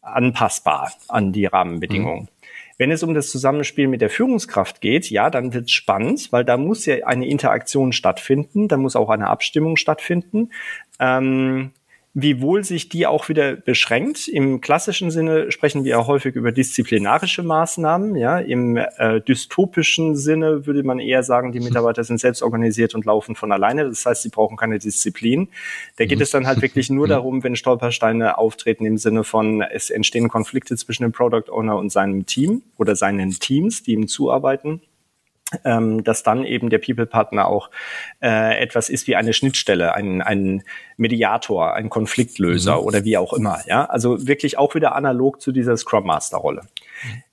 [0.00, 2.22] anpassbar an die Rahmenbedingungen.
[2.22, 2.31] Mhm.
[2.82, 6.44] Wenn es um das Zusammenspiel mit der Führungskraft geht, ja, dann wird es spannend, weil
[6.44, 10.50] da muss ja eine Interaktion stattfinden, da muss auch eine Abstimmung stattfinden.
[10.98, 11.70] Ähm,
[12.14, 14.28] Wiewohl sich die auch wieder beschränkt.
[14.28, 18.16] Im klassischen Sinne sprechen wir ja häufig über disziplinarische Maßnahmen.
[18.16, 23.06] Ja, im äh, dystopischen Sinne würde man eher sagen, die Mitarbeiter sind selbst organisiert und
[23.06, 23.86] laufen von alleine.
[23.86, 25.48] Das heißt, sie brauchen keine Disziplin.
[25.96, 29.88] Da geht es dann halt wirklich nur darum, wenn Stolpersteine auftreten im Sinne von, es
[29.88, 34.82] entstehen Konflikte zwischen dem Product Owner und seinem Team oder seinen Teams, die ihm zuarbeiten
[35.64, 37.70] ähm, dass dann eben der People-Partner auch
[38.20, 40.62] äh, etwas ist wie eine Schnittstelle, ein, ein
[40.96, 42.86] Mediator, ein Konfliktlöser mhm.
[42.86, 43.60] oder wie auch immer.
[43.66, 46.62] Ja, also wirklich auch wieder analog zu dieser Scrum Master Rolle.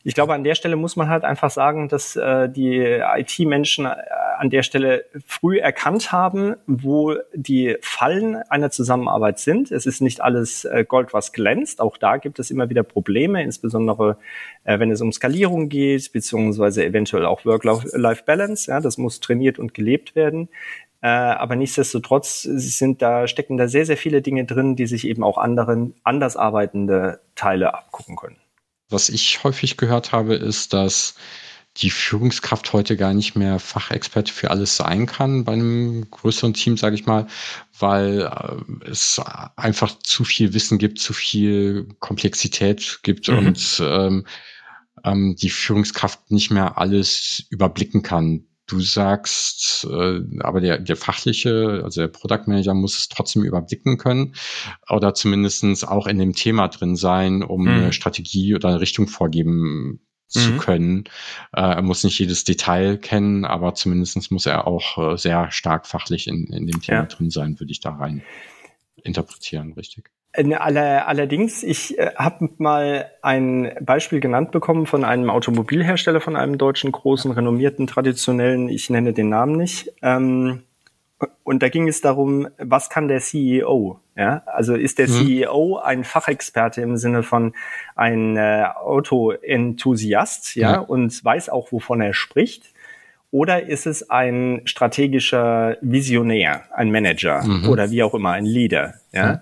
[0.03, 3.95] Ich glaube, an der Stelle muss man halt einfach sagen, dass äh, die IT-Menschen äh,
[4.37, 9.71] an der Stelle früh erkannt haben, wo die Fallen einer Zusammenarbeit sind.
[9.71, 11.81] Es ist nicht alles äh, Gold, was glänzt.
[11.81, 14.17] Auch da gibt es immer wieder Probleme, insbesondere
[14.63, 18.71] äh, wenn es um Skalierung geht, beziehungsweise eventuell auch Work-Life-Balance.
[18.71, 20.47] Ja, das muss trainiert und gelebt werden.
[21.01, 25.23] Äh, aber nichtsdestotrotz sind da, stecken da sehr, sehr viele Dinge drin, die sich eben
[25.23, 28.37] auch anderen, anders arbeitende Teile abgucken können.
[28.89, 31.15] Was ich häufig gehört habe, ist, dass
[31.77, 36.77] die Führungskraft heute gar nicht mehr Fachexperte für alles sein kann bei einem größeren Team,
[36.77, 37.27] sage ich mal,
[37.77, 39.21] weil äh, es
[39.55, 43.37] einfach zu viel Wissen gibt, zu viel Komplexität gibt mhm.
[43.37, 44.25] und ähm,
[45.03, 48.48] ähm, die Führungskraft nicht mehr alles überblicken kann.
[48.69, 53.97] Du sagst, äh, aber der, der fachliche, also der Product Manager muss es trotzdem überblicken
[53.97, 54.35] können
[54.89, 57.69] oder zumindestens auch in dem Thema drin sein, um mhm.
[57.69, 60.57] eine Strategie oder eine Richtung vorgeben zu mhm.
[60.59, 61.03] können.
[61.51, 65.87] Äh, er muss nicht jedes Detail kennen, aber zumindestens muss er auch äh, sehr stark
[65.87, 67.05] fachlich in, in dem Thema ja.
[67.05, 68.21] drin sein, würde ich da rein
[69.03, 70.11] interpretieren, richtig?
[70.31, 76.57] Äh, allerdings, ich äh, habe mal ein Beispiel genannt bekommen von einem Automobilhersteller, von einem
[76.57, 79.91] deutschen großen, renommierten, traditionellen, ich nenne den Namen nicht.
[80.01, 80.63] Ähm,
[81.43, 83.99] und da ging es darum, was kann der CEO?
[84.15, 85.13] Ja, also ist der mhm.
[85.13, 87.53] CEO ein Fachexperte im Sinne von
[87.95, 92.73] ein äh, Autoenthusiast, ja, ja, und weiß auch, wovon er spricht?
[93.31, 97.69] Oder ist es ein strategischer Visionär, ein Manager mhm.
[97.69, 98.95] oder wie auch immer, ein Leader?
[99.11, 99.33] Ja.
[99.33, 99.39] Mhm.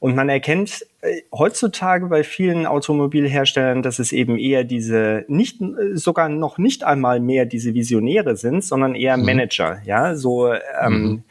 [0.00, 5.60] Und man erkennt äh, heutzutage bei vielen Automobilherstellern, dass es eben eher diese nicht
[5.94, 9.24] sogar noch nicht einmal mehr diese Visionäre sind, sondern eher mhm.
[9.24, 11.24] Manager, ja, so ähm, mhm.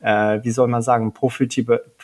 [0.00, 1.14] äh, wie soll man sagen,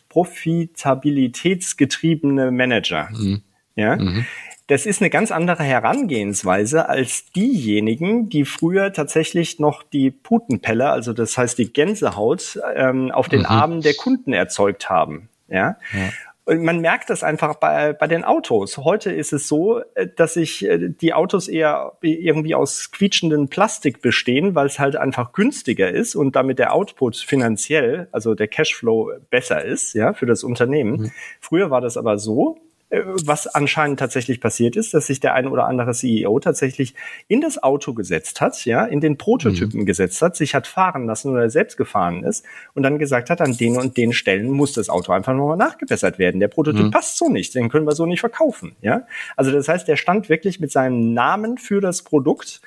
[0.08, 3.42] profitabilitätsgetriebene Manager, mhm.
[3.74, 3.96] ja.
[3.96, 4.24] Mhm.
[4.68, 11.12] Das ist eine ganz andere Herangehensweise als diejenigen, die früher tatsächlich noch die Putenpelle, also
[11.12, 13.46] das heißt die Gänsehaut, ähm, auf den mhm.
[13.46, 15.28] Armen der Kunden erzeugt haben.
[15.48, 15.76] Ja.
[15.92, 16.10] ja.
[16.48, 18.78] Und man merkt das einfach bei, bei den Autos.
[18.78, 24.00] Heute ist es so, äh, dass sich äh, die Autos eher irgendwie aus quietschenden Plastik
[24.00, 29.14] bestehen, weil es halt einfach günstiger ist und damit der Output finanziell, also der Cashflow
[29.28, 31.00] besser ist, ja, für das Unternehmen.
[31.00, 31.12] Mhm.
[31.40, 32.58] Früher war das aber so,
[32.90, 36.94] was anscheinend tatsächlich passiert ist, dass sich der ein oder andere CEO tatsächlich
[37.26, 39.86] in das Auto gesetzt hat, ja, in den Prototypen mhm.
[39.86, 42.44] gesetzt hat, sich hat fahren lassen oder selbst gefahren ist
[42.74, 46.20] und dann gesagt hat, an den und den Stellen muss das Auto einfach nochmal nachgebessert
[46.20, 46.38] werden.
[46.38, 46.90] Der Prototyp mhm.
[46.92, 49.06] passt so nicht, den können wir so nicht verkaufen, ja.
[49.36, 52.60] Also das heißt, der stand wirklich mit seinem Namen für das Produkt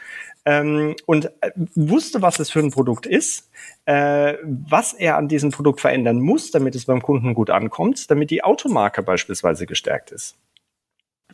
[0.50, 3.52] ähm, und äh, wusste, was es für ein Produkt ist,
[3.86, 8.32] äh, was er an diesem Produkt verändern muss, damit es beim Kunden gut ankommt, damit
[8.32, 10.40] die Automarke beispielsweise gestärkt ist.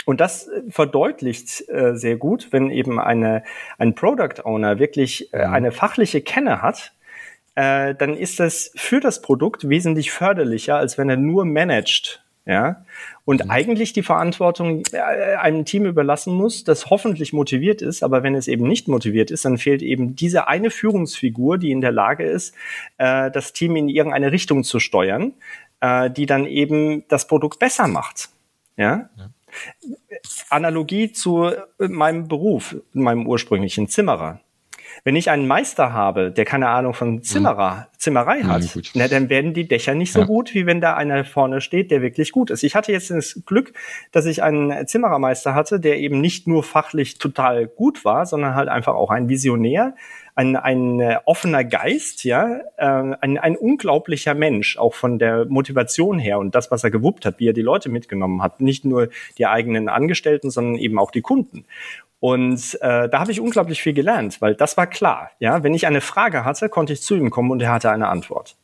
[0.04, 3.44] Und das äh, verdeutlicht äh, sehr gut, wenn eben eine,
[3.78, 5.54] ein Product Owner wirklich äh, mhm.
[5.54, 6.92] eine fachliche Kenne hat,
[7.56, 12.86] äh, dann ist das für das Produkt wesentlich förderlicher, als wenn er nur managt ja,
[13.24, 13.50] und mhm.
[13.50, 18.48] eigentlich die Verantwortung äh, einem Team überlassen muss, das hoffentlich motiviert ist, aber wenn es
[18.48, 22.54] eben nicht motiviert ist, dann fehlt eben diese eine Führungsfigur, die in der Lage ist,
[23.00, 25.34] äh, das Team in irgendeine Richtung zu steuern,
[25.82, 28.30] äh, die dann eben das Produkt besser macht.
[28.78, 29.10] Ja.
[29.18, 29.30] ja.
[30.50, 34.40] Analogie zu meinem Beruf, meinem ursprünglichen Zimmerer.
[35.06, 38.00] Wenn ich einen Meister habe, der keine Ahnung von Zimmerer, mhm.
[38.00, 40.26] Zimmerei hat, ja, na, dann werden die Dächer nicht so ja.
[40.26, 42.64] gut, wie wenn da einer vorne steht, der wirklich gut ist.
[42.64, 43.74] Ich hatte jetzt das Glück,
[44.12, 48.68] dass ich einen Zimmerermeister hatte, der eben nicht nur fachlich total gut war, sondern halt
[48.68, 49.94] einfach auch ein Visionär,
[50.36, 56.20] ein, ein äh, offener Geist, ja, äh, ein, ein unglaublicher Mensch, auch von der Motivation
[56.20, 59.10] her und das, was er gewuppt hat, wie er die Leute mitgenommen hat, nicht nur
[59.38, 61.66] die eigenen Angestellten, sondern eben auch die Kunden.
[62.20, 65.32] Und äh, da habe ich unglaublich viel gelernt, weil das war klar.
[65.40, 68.08] Ja, wenn ich eine Frage hatte, konnte ich zu ihm kommen und er hatte eine
[68.08, 68.56] Antwort.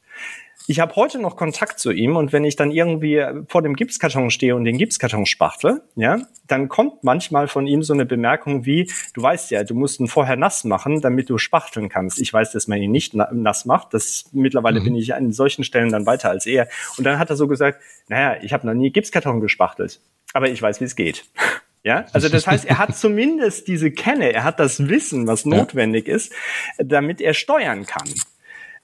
[0.72, 4.30] Ich habe heute noch Kontakt zu ihm und wenn ich dann irgendwie vor dem Gipskarton
[4.30, 8.90] stehe und den Gipskarton spachtle, ja, dann kommt manchmal von ihm so eine Bemerkung wie,
[9.14, 12.22] du weißt ja, du musst ihn vorher nass machen, damit du spachteln kannst.
[12.22, 13.94] Ich weiß, dass man ihn nicht nass macht.
[13.94, 14.86] Das mittlerweile mhm.
[14.86, 16.70] bin ich an solchen Stellen dann weiter als er.
[16.98, 20.00] Und dann hat er so gesagt, naja, ich habe noch nie Gipskarton gespachtelt,
[20.32, 21.26] aber ich weiß, wie es geht.
[21.84, 26.08] Ja, also das heißt, er hat zumindest diese Kenne, er hat das Wissen, was notwendig
[26.08, 26.14] ja.
[26.14, 26.32] ist,
[26.78, 28.08] damit er steuern kann.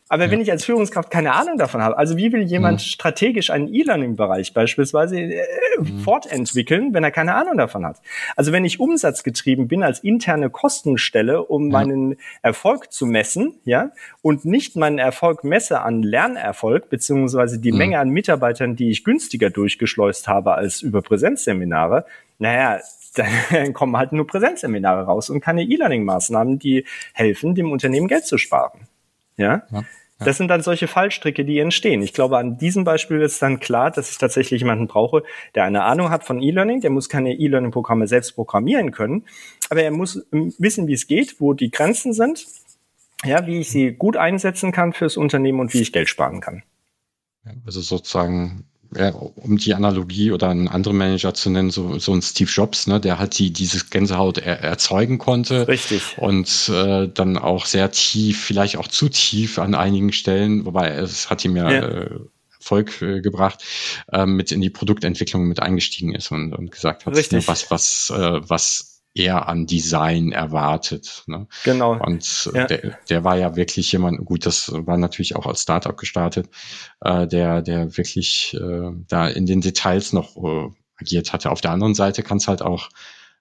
[0.09, 0.31] Aber ja.
[0.31, 2.85] wenn ich als Führungskraft keine Ahnung davon habe, also wie will jemand mhm.
[2.85, 5.43] strategisch einen E-Learning-Bereich beispielsweise äh,
[5.79, 5.99] mhm.
[5.99, 8.01] fortentwickeln, wenn er keine Ahnung davon hat?
[8.35, 11.71] Also wenn ich umsatzgetrieben bin als interne Kostenstelle, um ja.
[11.73, 13.91] meinen Erfolg zu messen, ja,
[14.21, 17.77] und nicht meinen Erfolg messe an Lernerfolg, beziehungsweise die mhm.
[17.77, 22.05] Menge an Mitarbeitern, die ich günstiger durchgeschleust habe als über Präsenzseminare,
[22.39, 22.79] naja,
[23.15, 28.37] dann kommen halt nur Präsenzseminare raus und keine E-Learning-Maßnahmen, die helfen, dem Unternehmen Geld zu
[28.37, 28.87] sparen.
[29.37, 29.63] Ja?
[29.71, 29.83] ja?
[30.19, 32.01] Das sind dann solche Fallstricke, die entstehen.
[32.01, 35.23] Ich glaube, an diesem Beispiel ist dann klar, dass ich tatsächlich jemanden brauche,
[35.53, 36.81] der eine Ahnung hat von E-Learning.
[36.81, 39.25] Der muss keine E-Learning-Programme selbst programmieren können,
[39.69, 42.47] aber er muss wissen, wie es geht, wo die Grenzen sind,
[43.23, 46.63] ja, wie ich sie gut einsetzen kann fürs Unternehmen und wie ich Geld sparen kann.
[47.65, 52.21] Also sozusagen ja, um die Analogie oder einen anderen Manager zu nennen, so, so ein
[52.21, 55.67] Steve Jobs, ne, der halt die dieses Gänsehaut er, erzeugen konnte.
[55.67, 56.17] Richtig.
[56.17, 61.29] Und äh, dann auch sehr tief, vielleicht auch zu tief an einigen Stellen, wobei es
[61.29, 61.87] hat ihm ja, ja.
[61.87, 62.19] Äh,
[62.59, 63.63] Erfolg äh, gebracht,
[64.11, 68.11] äh, mit in die Produktentwicklung mit eingestiegen ist und, und gesagt hat, ne, was, was,
[68.13, 71.23] äh, was eher an Design erwartet.
[71.27, 71.47] Ne?
[71.63, 71.97] Genau.
[71.99, 72.65] Und ja.
[72.67, 76.49] der, der war ja wirklich jemand, gut, das war natürlich auch als Startup gestartet,
[77.01, 81.51] äh, der, der wirklich äh, da in den Details noch äh, agiert hatte.
[81.51, 82.89] Auf der anderen Seite kann es halt auch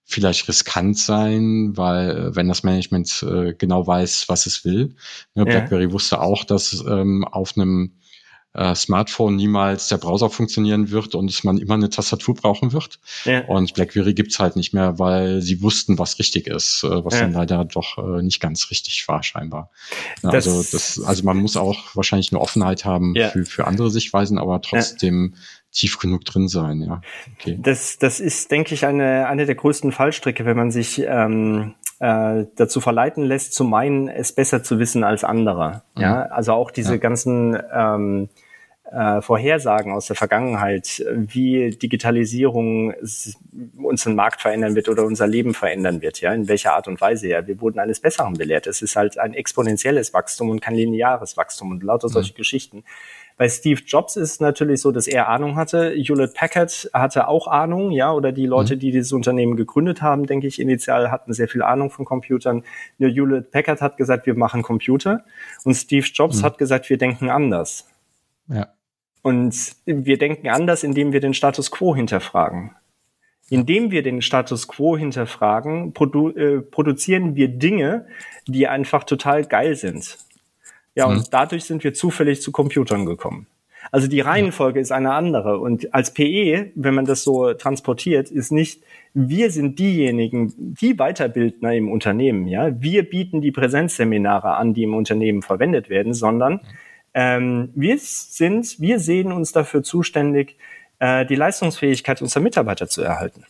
[0.05, 4.95] vielleicht riskant sein, weil äh, wenn das Management äh, genau weiß, was es will.
[5.35, 5.93] Ne, BlackBerry ja.
[5.93, 7.99] wusste auch, dass ähm, auf einem
[8.57, 12.99] äh, Smartphone niemals der Browser funktionieren wird und man immer eine Tastatur brauchen wird.
[13.25, 13.45] Ja.
[13.47, 17.21] Und BlackBerry gibt's halt nicht mehr, weil sie wussten, was richtig ist, äh, was ja.
[17.21, 19.71] dann leider doch äh, nicht ganz richtig war scheinbar.
[20.23, 23.91] Ja, das also das, also man muss auch wahrscheinlich eine Offenheit haben für, für andere
[23.91, 25.35] Sichtweisen, aber trotzdem
[25.73, 27.03] tief genug drin sein, ja.
[27.39, 27.59] Okay.
[27.61, 32.47] Das, das ist, denke ich, eine, eine der größten Fallstricke, wenn man sich ähm, äh,
[32.57, 35.83] dazu verleiten lässt, zu meinen, es besser zu wissen als andere.
[35.95, 36.03] Mhm.
[36.03, 36.97] Ja, also auch diese ja.
[36.97, 38.29] ganzen ähm,
[38.93, 42.95] äh, Vorhersagen aus der Vergangenheit, wie Digitalisierung
[43.77, 47.29] unseren Markt verändern wird oder unser Leben verändern wird, ja, in welcher Art und Weise,
[47.29, 47.47] ja.
[47.47, 48.67] Wir wurden eines Besseren belehrt.
[48.67, 52.37] Es ist halt ein exponentielles Wachstum und kein lineares Wachstum und lauter solche mhm.
[52.37, 52.85] Geschichten.
[53.37, 55.91] Bei Steve Jobs ist es natürlich so, dass er Ahnung hatte.
[55.91, 58.79] Hewlett Packard hatte auch Ahnung, ja, oder die Leute, mhm.
[58.79, 62.63] die dieses Unternehmen gegründet haben, denke ich, initial hatten sehr viel Ahnung von Computern.
[62.99, 65.25] Nur Hewlett Packard hat gesagt, wir machen Computer
[65.65, 66.45] und Steve Jobs mhm.
[66.45, 67.87] hat gesagt, wir denken anders.
[68.49, 68.69] Ja.
[69.27, 72.77] Und wir denken anders, indem wir den Status quo hinterfragen.
[73.51, 78.07] Indem wir den Status quo hinterfragen, produ äh, produzieren wir Dinge,
[78.47, 80.17] die einfach total geil sind.
[80.95, 81.17] Ja, mhm.
[81.17, 83.49] und dadurch sind wir zufällig zu Computern gekommen.
[83.91, 85.59] Also die Reihenfolge ist eine andere.
[85.59, 91.75] Und als PE, wenn man das so transportiert, ist nicht, wir sind diejenigen, die Weiterbildner
[91.75, 92.81] im Unternehmen, ja.
[92.81, 96.61] Wir bieten die Präsenzseminare an, die im Unternehmen verwendet werden, sondern
[97.17, 100.59] ähm, wir sind, wir sehen uns dafür zuständig,
[100.99, 103.47] äh, die Leistungsfähigkeit unserer Mitarbeiter zu erhalten.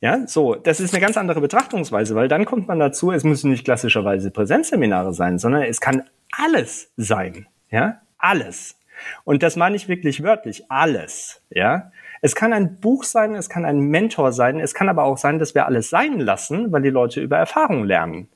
[0.00, 3.50] Ja, so, das ist eine ganz andere Betrachtungsweise, weil dann kommt man dazu, es müssen
[3.50, 7.48] nicht klassischerweise Präsenzseminare sein, sondern es kann alles sein.
[7.70, 8.78] Ja, alles.
[9.24, 11.42] Und das meine ich wirklich wörtlich, alles.
[11.50, 11.90] Ja,
[12.20, 15.40] es kann ein Buch sein, es kann ein Mentor sein, es kann aber auch sein,
[15.40, 18.28] dass wir alles sein lassen, weil die Leute über Erfahrung lernen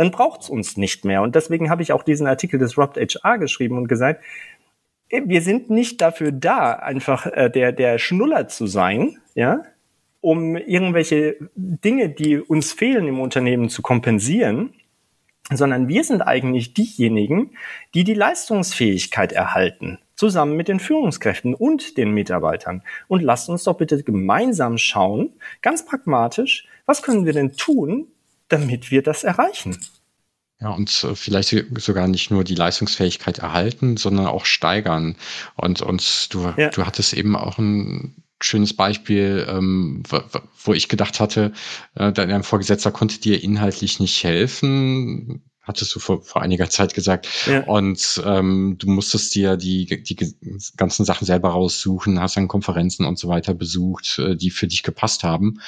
[0.00, 1.20] dann braucht es uns nicht mehr.
[1.20, 4.24] Und deswegen habe ich auch diesen Artikel des Robbed HR geschrieben und gesagt,
[5.10, 9.62] wir sind nicht dafür da, einfach äh, der, der Schnuller zu sein, ja,
[10.22, 14.72] um irgendwelche Dinge, die uns fehlen im Unternehmen zu kompensieren,
[15.52, 17.50] sondern wir sind eigentlich diejenigen,
[17.92, 22.84] die die Leistungsfähigkeit erhalten, zusammen mit den Führungskräften und den Mitarbeitern.
[23.06, 28.06] Und lasst uns doch bitte gemeinsam schauen, ganz pragmatisch, was können wir denn tun,
[28.50, 29.78] damit wir das erreichen.
[30.60, 35.16] Ja, und äh, vielleicht sogar nicht nur die Leistungsfähigkeit erhalten, sondern auch steigern.
[35.56, 36.68] Und, und du, ja.
[36.68, 40.02] du hattest eben auch ein schönes Beispiel, ähm,
[40.64, 41.52] wo ich gedacht hatte,
[41.94, 47.28] äh, dein Vorgesetzter konnte dir inhaltlich nicht helfen hattest du vor, vor einiger Zeit gesagt.
[47.46, 47.62] Ja.
[47.64, 50.16] Und ähm, du musstest dir die, die
[50.76, 54.82] ganzen Sachen selber raussuchen, hast dann Konferenzen und so weiter besucht, äh, die für dich
[54.82, 55.60] gepasst haben.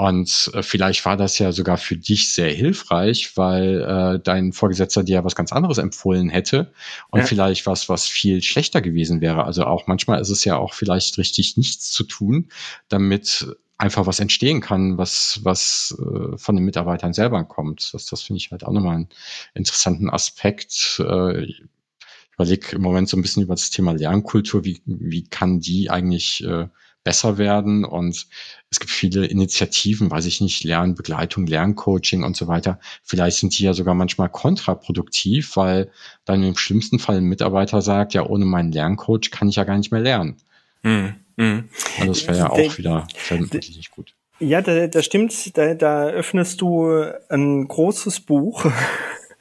[0.00, 5.02] Und äh, vielleicht war das ja sogar für dich sehr hilfreich, weil äh, dein Vorgesetzter
[5.02, 6.72] dir was ganz anderes empfohlen hätte
[7.10, 7.26] und ja.
[7.26, 9.44] vielleicht was, was viel schlechter gewesen wäre.
[9.44, 12.48] Also auch manchmal ist es ja auch vielleicht richtig nichts zu tun,
[12.88, 17.92] damit einfach was entstehen kann, was, was äh, von den Mitarbeitern selber kommt.
[17.92, 19.08] Das, das finde ich halt auch nochmal einen
[19.54, 21.02] interessanten Aspekt.
[21.04, 21.64] Äh, ich
[22.34, 26.44] überlege im Moment so ein bisschen über das Thema Lernkultur, wie, wie kann die eigentlich
[26.44, 26.68] äh,
[27.08, 27.86] besser werden.
[27.86, 28.26] Und
[28.70, 32.78] es gibt viele Initiativen, weiß ich nicht, Lernbegleitung, Lerncoaching und so weiter.
[33.02, 35.90] Vielleicht sind die ja sogar manchmal kontraproduktiv, weil
[36.26, 39.78] dann im schlimmsten Fall ein Mitarbeiter sagt, ja, ohne meinen Lerncoach kann ich ja gar
[39.78, 40.36] nicht mehr lernen.
[40.82, 41.14] Mhm.
[41.36, 41.70] Mhm.
[41.98, 44.12] Also das wäre ja auch wieder nicht gut.
[44.38, 46.92] Ja, da, da stimmt, da, da öffnest du
[47.30, 48.66] ein großes Buch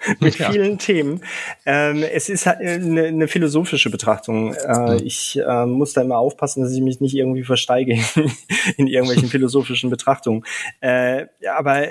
[0.19, 0.51] mit ja.
[0.51, 1.21] vielen Themen.
[1.65, 4.53] Ähm, es ist halt eine, eine philosophische Betrachtung.
[4.53, 5.05] Äh, mhm.
[5.05, 7.99] Ich äh, muss da immer aufpassen, dass ich mich nicht irgendwie versteige
[8.77, 10.43] in irgendwelchen philosophischen Betrachtungen.
[10.81, 11.87] Äh, aber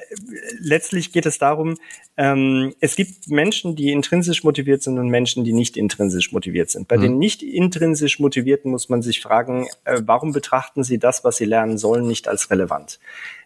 [0.61, 1.77] letztlich geht es darum,
[2.17, 6.89] ähm, es gibt Menschen, die intrinsisch motiviert sind und Menschen, die nicht intrinsisch motiviert sind.
[6.89, 7.03] Bei mhm.
[7.03, 11.45] den nicht intrinsisch motivierten muss man sich fragen, äh, warum betrachten sie das, was sie
[11.45, 12.99] lernen sollen, nicht als relevant?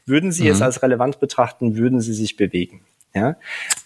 [0.06, 0.50] Würden sie mhm.
[0.50, 2.80] es als relevant betrachten, würden sie sich bewegen.
[3.12, 3.36] Ja,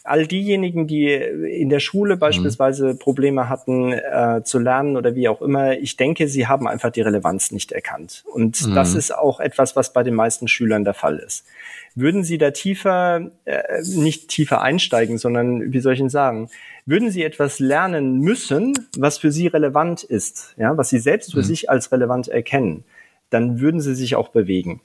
[0.02, 2.98] all diejenigen, die in der Schule beispielsweise mhm.
[2.98, 7.00] Probleme hatten äh, zu lernen oder wie auch immer, ich denke, sie haben einfach die
[7.00, 8.22] Relevanz nicht erkannt.
[8.30, 8.74] Und mhm.
[8.74, 11.46] das ist auch etwas, was bei den meisten Schülern der Fall ist.
[11.94, 16.50] Würden Sie da tiefer, äh, nicht tiefer einsteigen, sondern wie soll ich Ihnen sagen,
[16.84, 21.38] würden Sie etwas lernen müssen, was für Sie relevant ist, ja, was Sie selbst für
[21.38, 21.44] mhm.
[21.44, 22.84] sich als relevant erkennen,
[23.30, 24.82] dann würden Sie sich auch bewegen.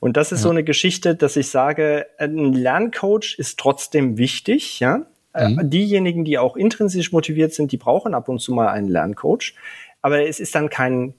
[0.00, 0.44] Und das ist ja.
[0.44, 5.06] so eine Geschichte, dass ich sage, ein Lerncoach ist trotzdem wichtig, ja.
[5.34, 5.70] Äh, mhm.
[5.70, 9.54] Diejenigen, die auch intrinsisch motiviert sind, die brauchen ab und zu mal einen Lerncoach.
[10.00, 11.14] Aber es ist dann kein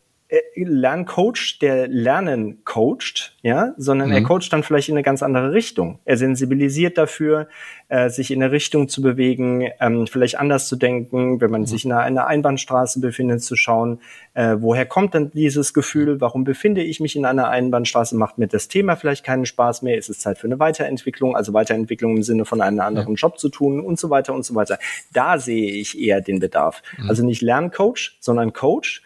[0.55, 4.15] Lerncoach, der Lernen coacht, ja, sondern mhm.
[4.15, 5.99] er coacht dann vielleicht in eine ganz andere Richtung.
[6.05, 7.47] Er sensibilisiert dafür,
[7.87, 11.65] äh, sich in eine Richtung zu bewegen, ähm, vielleicht anders zu denken, wenn man mhm.
[11.65, 14.01] sich in einer, einer, Einbahnstraße befindet, zu schauen,
[14.35, 18.47] äh, woher kommt denn dieses Gefühl, warum befinde ich mich in einer Einbahnstraße, macht mir
[18.47, 22.23] das Thema vielleicht keinen Spaß mehr, ist es Zeit für eine Weiterentwicklung, also Weiterentwicklung im
[22.23, 23.15] Sinne von einem anderen ja.
[23.15, 24.77] Job zu tun und so weiter und so weiter.
[25.11, 26.83] Da sehe ich eher den Bedarf.
[26.97, 27.09] Mhm.
[27.09, 29.01] Also nicht Lerncoach, sondern Coach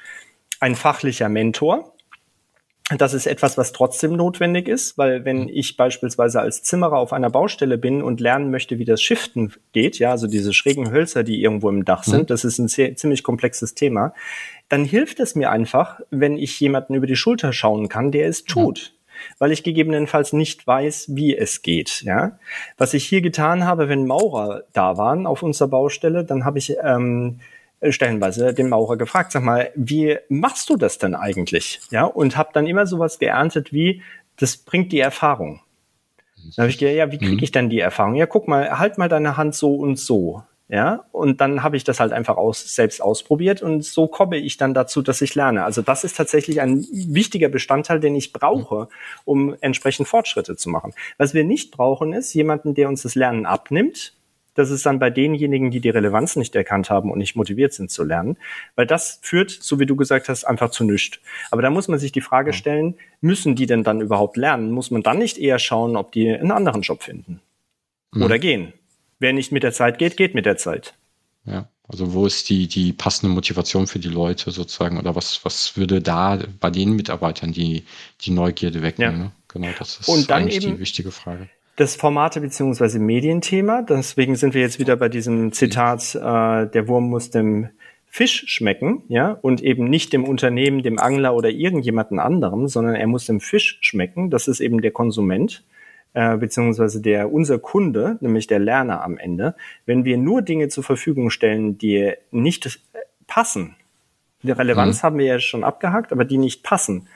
[0.63, 1.93] ein fachlicher Mentor.
[2.97, 5.49] Das ist etwas, was trotzdem notwendig ist, weil wenn mhm.
[5.49, 9.99] ich beispielsweise als Zimmerer auf einer Baustelle bin und lernen möchte, wie das Shiften geht,
[9.99, 12.26] ja, also diese schrägen Hölzer, die irgendwo im Dach sind, mhm.
[12.28, 14.13] das ist ein sehr, ziemlich komplexes Thema,
[14.69, 18.45] dann hilft es mir einfach, wenn ich jemanden über die Schulter schauen kann, der es
[18.45, 18.93] tut.
[18.93, 19.04] Mhm
[19.38, 22.02] weil ich gegebenenfalls nicht weiß, wie es geht.
[22.02, 22.39] Ja,
[22.78, 26.76] was ich hier getan habe, wenn Maurer da waren auf unserer Baustelle, dann habe ich
[26.84, 27.39] ähm,
[27.91, 31.82] stellenweise den Maurer gefragt, sag mal, wie machst du das denn eigentlich?
[31.91, 34.02] Ja, und habe dann immer sowas geerntet wie,
[34.38, 35.62] das bringt die Erfahrung.
[36.56, 37.43] Dann habe ich gedacht, ja, wie kriege mhm.
[37.43, 38.15] ich denn die Erfahrung?
[38.15, 40.43] Ja, guck mal, halt mal deine Hand so und so.
[40.69, 44.58] Ja, und dann habe ich das halt einfach aus, selbst ausprobiert und so komme ich
[44.58, 45.65] dann dazu, dass ich lerne.
[45.65, 48.88] Also das ist tatsächlich ein wichtiger Bestandteil, den ich brauche,
[49.26, 50.93] um entsprechend Fortschritte zu machen.
[51.17, 54.13] Was wir nicht brauchen, ist jemanden, der uns das Lernen abnimmt,
[54.56, 57.92] das ist dann bei denjenigen, die die Relevanz nicht erkannt haben und nicht motiviert sind
[57.92, 58.38] zu lernen,
[58.76, 61.20] weil das führt, so wie du gesagt hast, einfach zu nichts.
[61.52, 64.72] Aber da muss man sich die Frage stellen, müssen die denn dann überhaupt lernen?
[64.72, 67.42] Muss man dann nicht eher schauen, ob die einen anderen Job finden
[68.12, 68.24] mhm.
[68.24, 68.74] oder gehen?
[69.20, 70.96] Wer nicht mit der Zeit geht, geht mit der Zeit.
[71.46, 71.70] Ja.
[71.88, 76.02] Also wo ist die, die passende Motivation für die Leute sozusagen oder was, was würde
[76.02, 77.84] da bei den Mitarbeitern die,
[78.22, 79.18] die Neugierde wegnehmen?
[79.18, 79.24] Ja.
[79.26, 79.32] Ne?
[79.50, 83.81] Genau, das ist und dann eigentlich eben, die wichtige Frage das Formate beziehungsweise Medienthema.
[83.81, 87.69] Deswegen sind wir jetzt wieder bei diesem Zitat, äh, der Wurm muss dem
[88.05, 93.07] Fisch schmecken, ja, und eben nicht dem Unternehmen, dem Angler oder irgendjemanden anderem, sondern er
[93.07, 94.29] muss dem Fisch schmecken.
[94.29, 95.63] Das ist eben der Konsument,
[96.13, 99.55] äh, beziehungsweise der unser Kunde, nämlich der Lerner am Ende.
[99.88, 102.79] Wenn wir nur Dinge zur Verfügung stellen, die nicht
[103.25, 103.75] passen,
[104.43, 105.05] die Relevanz mhm.
[105.07, 107.07] haben wir ja schon abgehakt, aber die nicht passen,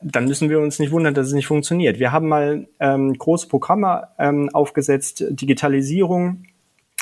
[0.00, 1.98] dann müssen wir uns nicht wundern, dass es nicht funktioniert.
[1.98, 6.44] Wir haben mal ähm, große Programme ähm, aufgesetzt, Digitalisierung,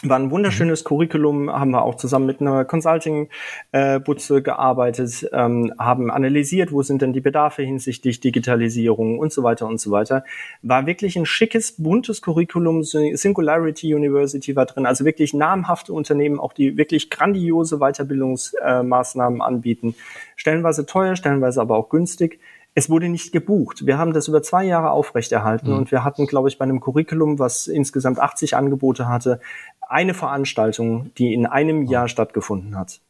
[0.03, 0.88] war ein wunderschönes mhm.
[0.88, 7.03] Curriculum, haben wir auch zusammen mit einer Consulting-Butze äh, gearbeitet, ähm, haben analysiert, wo sind
[7.03, 10.25] denn die Bedarfe hinsichtlich Digitalisierung und so weiter und so weiter.
[10.62, 16.55] War wirklich ein schickes, buntes Curriculum, Singularity University war drin, also wirklich namhafte Unternehmen, auch
[16.55, 19.95] die wirklich grandiose Weiterbildungsmaßnahmen äh, anbieten.
[20.37, 22.40] Stellenweise teuer, stellenweise aber auch günstig
[22.74, 23.87] es wurde nicht gebucht.
[23.87, 25.78] Wir haben das über zwei Jahre aufrechterhalten mhm.
[25.78, 29.40] und wir hatten, glaube ich, bei einem Curriculum, was insgesamt 80 Angebote hatte,
[29.80, 33.00] eine Veranstaltung, die in einem Jahr stattgefunden hat.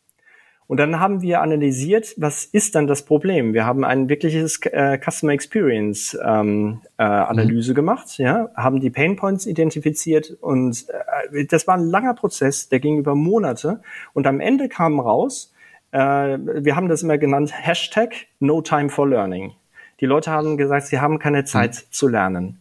[0.70, 3.54] Und dann haben wir analysiert, was ist dann das Problem?
[3.54, 7.74] Wir haben ein wirkliches äh, Customer Experience ähm, äh, Analyse mhm.
[7.74, 10.86] gemacht, ja, haben die Pain Points identifiziert und
[11.32, 13.80] äh, das war ein langer Prozess, der ging über Monate
[14.12, 15.49] und am Ende kam raus,
[15.92, 19.54] wir haben das immer genannt, Hashtag No Time for Learning.
[20.00, 21.92] Die Leute haben gesagt, sie haben keine Zeit mhm.
[21.92, 22.60] zu lernen.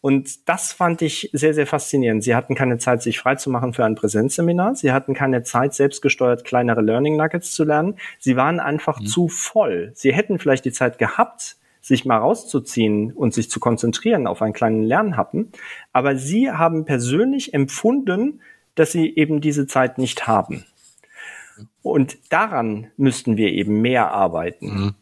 [0.00, 2.22] Und das fand ich sehr, sehr faszinierend.
[2.22, 4.76] Sie hatten keine Zeit, sich freizumachen für ein Präsenzseminar.
[4.76, 7.96] Sie hatten keine Zeit, selbstgesteuert kleinere Learning Nuggets zu lernen.
[8.20, 9.06] Sie waren einfach mhm.
[9.06, 9.90] zu voll.
[9.94, 14.52] Sie hätten vielleicht die Zeit gehabt, sich mal rauszuziehen und sich zu konzentrieren auf einen
[14.52, 15.50] kleinen Lernhappen.
[15.92, 18.40] Aber sie haben persönlich empfunden,
[18.76, 20.64] dass sie eben diese Zeit nicht haben.
[21.82, 24.66] Und daran müssten wir eben mehr arbeiten.
[24.66, 24.94] Mhm.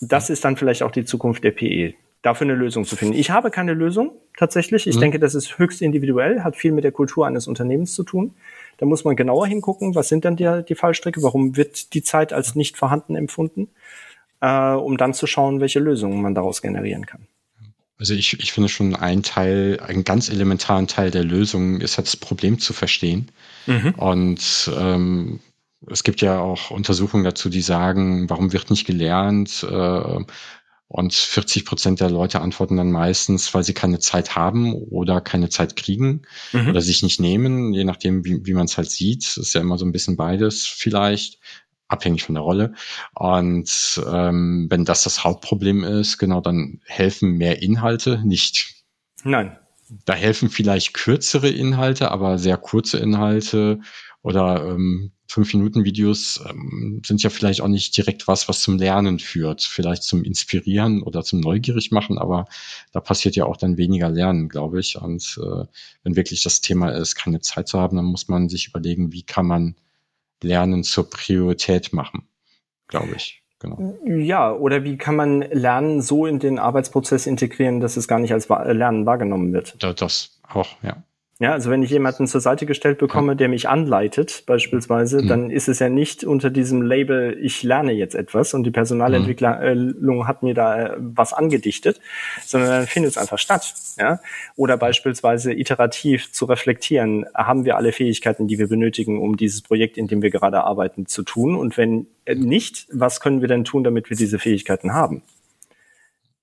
[0.00, 3.14] Das ist dann vielleicht auch die Zukunft der PE, dafür eine Lösung zu finden.
[3.14, 4.86] Ich habe keine Lösung tatsächlich.
[4.86, 5.00] Ich mhm.
[5.00, 8.34] denke, das ist höchst individuell, hat viel mit der Kultur eines Unternehmens zu tun.
[8.78, 12.32] Da muss man genauer hingucken, was sind dann die, die Fallstricke, warum wird die Zeit
[12.32, 13.68] als nicht vorhanden empfunden,
[14.40, 17.26] äh, um dann zu schauen, welche Lösungen man daraus generieren kann.
[17.98, 22.08] Also ich, ich finde schon ein Teil, einen ganz elementaren Teil der Lösung ist halt
[22.08, 23.30] das Problem zu verstehen.
[23.66, 23.94] Mhm.
[23.96, 25.40] Und ähm,
[25.90, 29.66] es gibt ja auch Untersuchungen dazu, die sagen, warum wird nicht gelernt?
[29.68, 30.24] Äh,
[30.88, 35.48] und 40 Prozent der Leute antworten dann meistens, weil sie keine Zeit haben oder keine
[35.48, 36.22] Zeit kriegen
[36.52, 36.68] mhm.
[36.68, 39.26] oder sich nicht nehmen, je nachdem, wie, wie man es halt sieht.
[39.26, 41.40] Das ist ja immer so ein bisschen beides vielleicht,
[41.88, 42.74] abhängig von der Rolle.
[43.14, 48.84] Und ähm, wenn das das Hauptproblem ist, genau, dann helfen mehr Inhalte nicht.
[49.24, 49.58] Nein.
[50.04, 53.80] Da helfen vielleicht kürzere Inhalte, aber sehr kurze Inhalte
[54.22, 59.62] oder ähm, Fünf-Minuten-Videos ähm, sind ja vielleicht auch nicht direkt was, was zum Lernen führt.
[59.62, 62.46] Vielleicht zum Inspirieren oder zum Neugierig machen, aber
[62.92, 64.96] da passiert ja auch dann weniger Lernen, glaube ich.
[64.96, 65.64] Und äh,
[66.04, 69.24] wenn wirklich das Thema ist, keine Zeit zu haben, dann muss man sich überlegen, wie
[69.24, 69.74] kann man
[70.40, 72.28] Lernen zur Priorität machen,
[72.86, 73.42] glaube ich.
[73.58, 73.98] Genau.
[74.04, 78.32] Ja, oder wie kann man Lernen so in den Arbeitsprozess integrieren, dass es gar nicht
[78.32, 79.76] als Lernen wahrgenommen wird?
[79.80, 81.02] Das auch, ja.
[81.40, 85.26] Ja, also wenn ich jemanden zur Seite gestellt bekomme, der mich anleitet, beispielsweise, mhm.
[85.26, 90.18] dann ist es ja nicht unter diesem Label, ich lerne jetzt etwas und die Personalentwicklung
[90.18, 90.28] mhm.
[90.28, 92.00] hat mir da äh, was angedichtet,
[92.44, 93.74] sondern dann findet es einfach statt.
[93.98, 94.20] Ja?
[94.54, 99.98] Oder beispielsweise iterativ zu reflektieren, haben wir alle Fähigkeiten, die wir benötigen, um dieses Projekt,
[99.98, 101.56] in dem wir gerade arbeiten, zu tun?
[101.56, 105.22] Und wenn äh, nicht, was können wir denn tun, damit wir diese Fähigkeiten haben?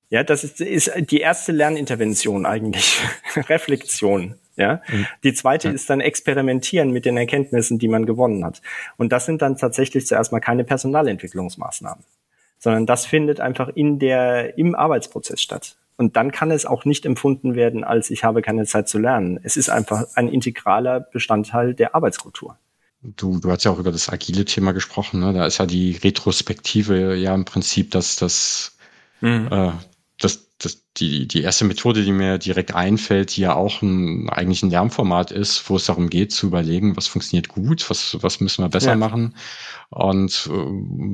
[0.10, 3.00] Ja, das ist, ist die erste Lernintervention eigentlich.
[3.48, 4.36] Reflexion.
[4.56, 4.82] Ja.
[4.90, 5.08] Mhm.
[5.24, 5.74] Die zweite ja.
[5.74, 8.62] ist dann experimentieren mit den Erkenntnissen, die man gewonnen hat.
[8.98, 12.04] Und das sind dann tatsächlich zuerst mal keine Personalentwicklungsmaßnahmen,
[12.60, 15.78] sondern das findet einfach in der, im Arbeitsprozess statt.
[15.98, 19.40] Und dann kann es auch nicht empfunden werden, als ich habe keine Zeit zu lernen.
[19.44, 22.58] Es ist einfach ein integraler Bestandteil der Arbeitskultur.
[23.04, 25.20] Du, du hast ja auch über das agile Thema gesprochen.
[25.20, 25.34] Ne?
[25.34, 28.78] Da ist ja die Retrospektive ja im Prinzip das, das,
[29.22, 29.48] mhm.
[29.52, 29.72] äh,
[30.20, 30.48] das,
[30.98, 35.32] die, die erste Methode, die mir direkt einfällt, die ja auch ein, eigentlich ein Lernformat
[35.32, 38.92] ist, wo es darum geht zu überlegen, was funktioniert gut, was, was müssen wir besser
[38.92, 38.96] ja.
[38.98, 39.36] machen
[39.90, 40.54] und äh,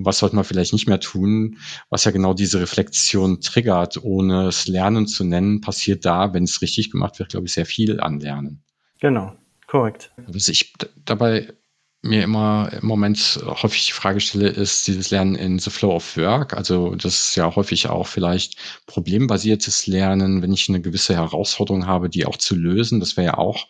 [0.04, 1.60] was sollte man vielleicht nicht mehr tun,
[1.90, 6.62] was ja genau diese Reflexion triggert, ohne es Lernen zu nennen, passiert da, wenn es
[6.62, 8.64] richtig gemacht wird, glaube ich, sehr viel an Lernen.
[9.00, 9.36] Genau,
[9.68, 10.12] korrekt.
[10.26, 10.74] Was ich
[11.06, 11.54] dabei
[12.02, 16.18] mir immer im Moment häufig die Frage stelle, ist dieses Lernen in the flow of
[16.18, 16.54] work.
[16.54, 22.10] Also das ist ja häufig auch vielleicht problembasiertes Lernen, wenn ich eine gewisse Herausforderung habe,
[22.10, 23.00] die auch zu lösen.
[23.00, 23.68] Das wäre ja auch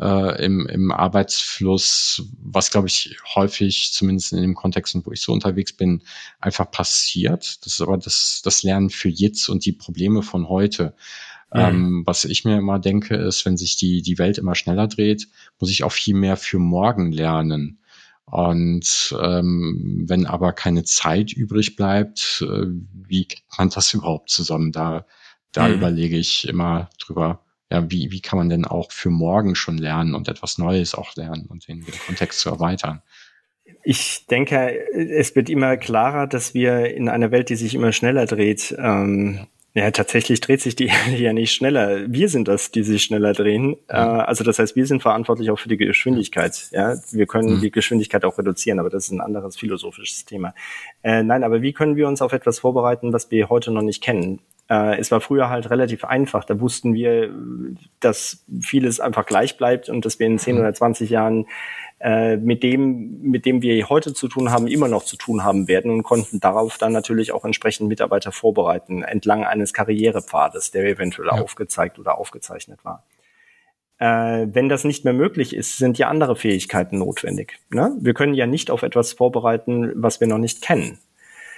[0.00, 5.32] äh, im, im Arbeitsfluss, was glaube ich häufig, zumindest in dem Kontext, wo ich so
[5.32, 6.02] unterwegs bin,
[6.40, 7.64] einfach passiert.
[7.64, 10.94] Das ist aber das, das Lernen für jetzt und die Probleme von heute.
[11.54, 11.60] Mhm.
[11.60, 15.28] Ähm, was ich mir immer denke, ist, wenn sich die, die Welt immer schneller dreht,
[15.60, 17.78] muss ich auch viel mehr für morgen lernen.
[18.26, 24.72] Und ähm, wenn aber keine Zeit übrig bleibt, äh, wie man das überhaupt zusammen?
[24.72, 25.06] Da,
[25.52, 25.74] da mhm.
[25.74, 30.14] überlege ich immer drüber, ja, wie, wie kann man denn auch für morgen schon lernen
[30.16, 33.00] und etwas Neues auch lernen und den, den Kontext zu erweitern?
[33.84, 38.26] Ich denke, es wird immer klarer, dass wir in einer Welt, die sich immer schneller
[38.26, 39.46] dreht, ähm,
[39.76, 42.04] ja, tatsächlich dreht sich die ja nicht schneller.
[42.06, 43.70] Wir sind das, die sich schneller drehen.
[43.70, 43.76] Mhm.
[43.88, 46.68] Also das heißt, wir sind verantwortlich auch für die Geschwindigkeit.
[46.70, 47.60] Ja, wir können mhm.
[47.60, 50.54] die Geschwindigkeit auch reduzieren, aber das ist ein anderes philosophisches Thema.
[51.02, 54.00] Äh, nein, aber wie können wir uns auf etwas vorbereiten, was wir heute noch nicht
[54.00, 54.40] kennen?
[54.68, 56.44] Äh, es war früher halt relativ einfach.
[56.44, 57.30] Da wussten wir,
[58.00, 60.60] dass vieles einfach gleich bleibt und dass wir in 10 mhm.
[60.60, 61.46] oder 20 Jahren
[62.00, 65.68] äh, mit dem, mit dem wir heute zu tun haben, immer noch zu tun haben
[65.68, 71.28] werden und konnten darauf dann natürlich auch entsprechend Mitarbeiter vorbereiten, entlang eines Karrierepfades, der eventuell
[71.28, 71.40] ja.
[71.40, 73.04] aufgezeigt oder aufgezeichnet war.
[73.98, 77.58] Äh, wenn das nicht mehr möglich ist, sind ja andere Fähigkeiten notwendig.
[77.70, 77.96] Ne?
[78.00, 80.98] Wir können ja nicht auf etwas vorbereiten, was wir noch nicht kennen.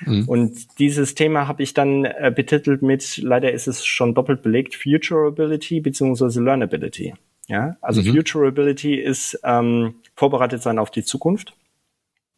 [0.01, 0.29] Mhm.
[0.29, 4.75] Und dieses Thema habe ich dann äh, betitelt mit, leider ist es schon doppelt belegt,
[4.75, 7.15] Futurability beziehungsweise Learnability.
[7.49, 8.15] Ja, also mhm.
[8.15, 11.55] Futurability ist ähm, vorbereitet sein auf die Zukunft.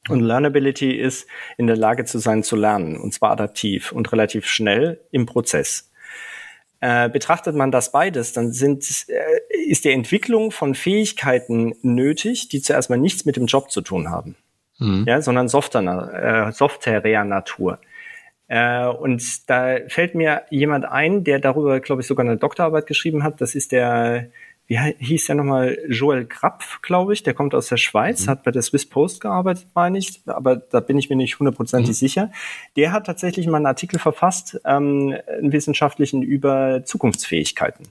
[0.09, 4.47] Und Learnability ist in der Lage zu sein, zu lernen, und zwar adaptiv und relativ
[4.47, 5.91] schnell im Prozess.
[6.81, 12.63] Äh, betrachtet man das beides, dann sind, äh, ist die Entwicklung von Fähigkeiten nötig, die
[12.63, 14.37] zuerst mal nichts mit dem Job zu tun haben,
[14.79, 15.05] mhm.
[15.07, 17.79] ja, sondern Software, äh, softwareer Natur.
[18.49, 23.23] Äh, und da fällt mir jemand ein, der darüber, glaube ich, sogar eine Doktorarbeit geschrieben
[23.23, 23.41] hat.
[23.41, 24.31] Das ist der
[24.69, 28.31] wie hieß der nochmal, Joel Krapf, glaube ich, der kommt aus der Schweiz, mhm.
[28.31, 31.89] hat bei der Swiss Post gearbeitet, meine ich, aber da bin ich mir nicht hundertprozentig
[31.89, 31.95] mhm.
[31.95, 32.33] sicher.
[32.77, 37.89] Der hat tatsächlich mal einen Artikel verfasst, ähm, einen wissenschaftlichen über Zukunftsfähigkeiten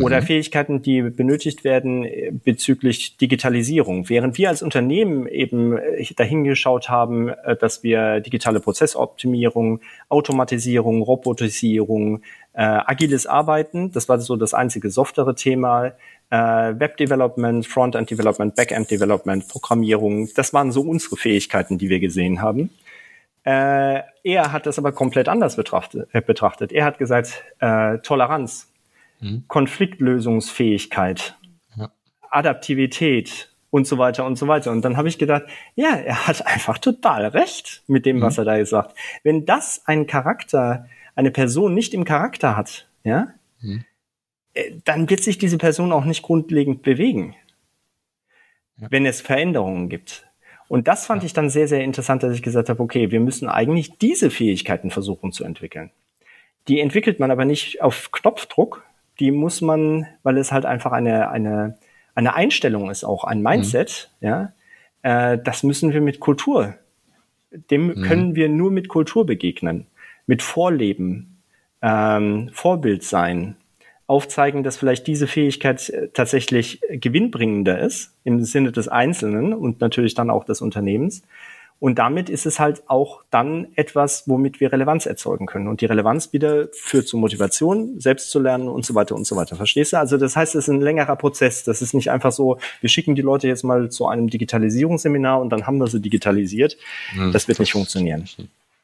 [0.00, 0.26] oder mhm.
[0.26, 4.08] Fähigkeiten, die benötigt werden äh, bezüglich Digitalisierung.
[4.08, 12.22] Während wir als Unternehmen eben äh, dahingeschaut haben, äh, dass wir digitale Prozessoptimierung, Automatisierung, Robotisierung,
[12.52, 15.92] äh, agiles Arbeiten, das war so das einzige softere Thema,
[16.30, 22.00] äh, Web Development, Frontend Development, Backend Development, Programmierung, das waren so unsere Fähigkeiten, die wir
[22.00, 22.70] gesehen haben.
[23.44, 26.10] Äh, er hat das aber komplett anders betrachtet.
[26.26, 26.72] betrachtet.
[26.72, 27.44] Er hat gesagt,
[28.02, 28.68] Toleranz,
[29.20, 29.44] mhm.
[29.48, 31.36] Konfliktlösungsfähigkeit,
[31.76, 31.90] ja.
[32.30, 34.70] Adaptivität und so weiter und so weiter.
[34.70, 35.44] Und dann habe ich gedacht,
[35.74, 38.22] ja, er hat einfach total recht mit dem, mhm.
[38.22, 38.96] was er da gesagt.
[39.22, 43.28] Wenn das ein Charakter, eine Person nicht im Charakter hat, ja,
[43.60, 43.84] mhm.
[44.56, 47.36] Äh, dann wird sich diese Person auch nicht grundlegend bewegen,
[48.78, 48.88] ja.
[48.90, 50.26] wenn es Veränderungen gibt.
[50.68, 53.48] Und das fand ich dann sehr, sehr interessant, dass ich gesagt habe, okay, wir müssen
[53.48, 55.90] eigentlich diese Fähigkeiten versuchen zu entwickeln.
[56.66, 58.84] Die entwickelt man aber nicht auf Knopfdruck.
[59.18, 61.78] Die muss man, weil es halt einfach eine, eine,
[62.14, 64.28] eine Einstellung ist, auch ein Mindset, mhm.
[64.28, 64.52] ja.
[65.02, 66.74] Äh, das müssen wir mit Kultur.
[67.50, 68.02] Dem mhm.
[68.02, 69.86] können wir nur mit Kultur begegnen.
[70.26, 71.38] Mit Vorleben,
[71.82, 73.56] ähm, Vorbild sein,
[74.06, 80.14] aufzeigen, dass vielleicht diese Fähigkeit äh, tatsächlich gewinnbringender ist im Sinne des Einzelnen und natürlich
[80.14, 81.22] dann auch des Unternehmens.
[81.78, 85.68] Und damit ist es halt auch dann etwas, womit wir Relevanz erzeugen können.
[85.68, 89.36] Und die Relevanz wieder führt zu Motivation, selbst zu lernen und so weiter und so
[89.36, 89.56] weiter.
[89.56, 89.98] Verstehst du?
[89.98, 91.64] Also das heißt, es ist ein längerer Prozess.
[91.64, 95.50] Das ist nicht einfach so, wir schicken die Leute jetzt mal zu einem Digitalisierungsseminar und
[95.50, 96.78] dann haben wir sie digitalisiert.
[97.10, 98.24] Hm, das wird das nicht funktionieren.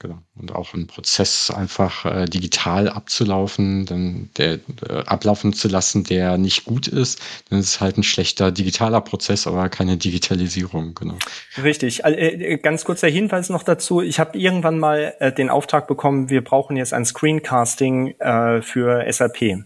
[0.03, 0.19] Genau.
[0.35, 4.55] Und auch einen Prozess einfach äh, digital abzulaufen, dann der
[4.89, 9.01] äh, ablaufen zu lassen, der nicht gut ist, dann ist es halt ein schlechter digitaler
[9.01, 11.19] Prozess, aber keine Digitalisierung, genau.
[11.63, 12.05] Richtig.
[12.05, 14.03] Also, äh, ganz kurzer Hinweis noch dazu.
[14.03, 19.07] Ich habe irgendwann mal äh, den Auftrag bekommen, wir brauchen jetzt ein Screencasting äh, für
[19.09, 19.63] SAP.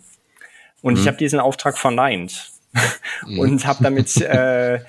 [0.83, 1.01] Und mhm.
[1.01, 2.51] ich habe diesen Auftrag verneint.
[3.27, 4.81] Und habe damit äh, äh,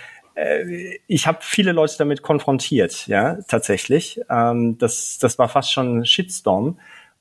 [1.07, 4.21] ich habe viele Leute damit konfrontiert, ja, tatsächlich.
[4.29, 6.77] Ähm, das, das war fast schon ein Shitstorm.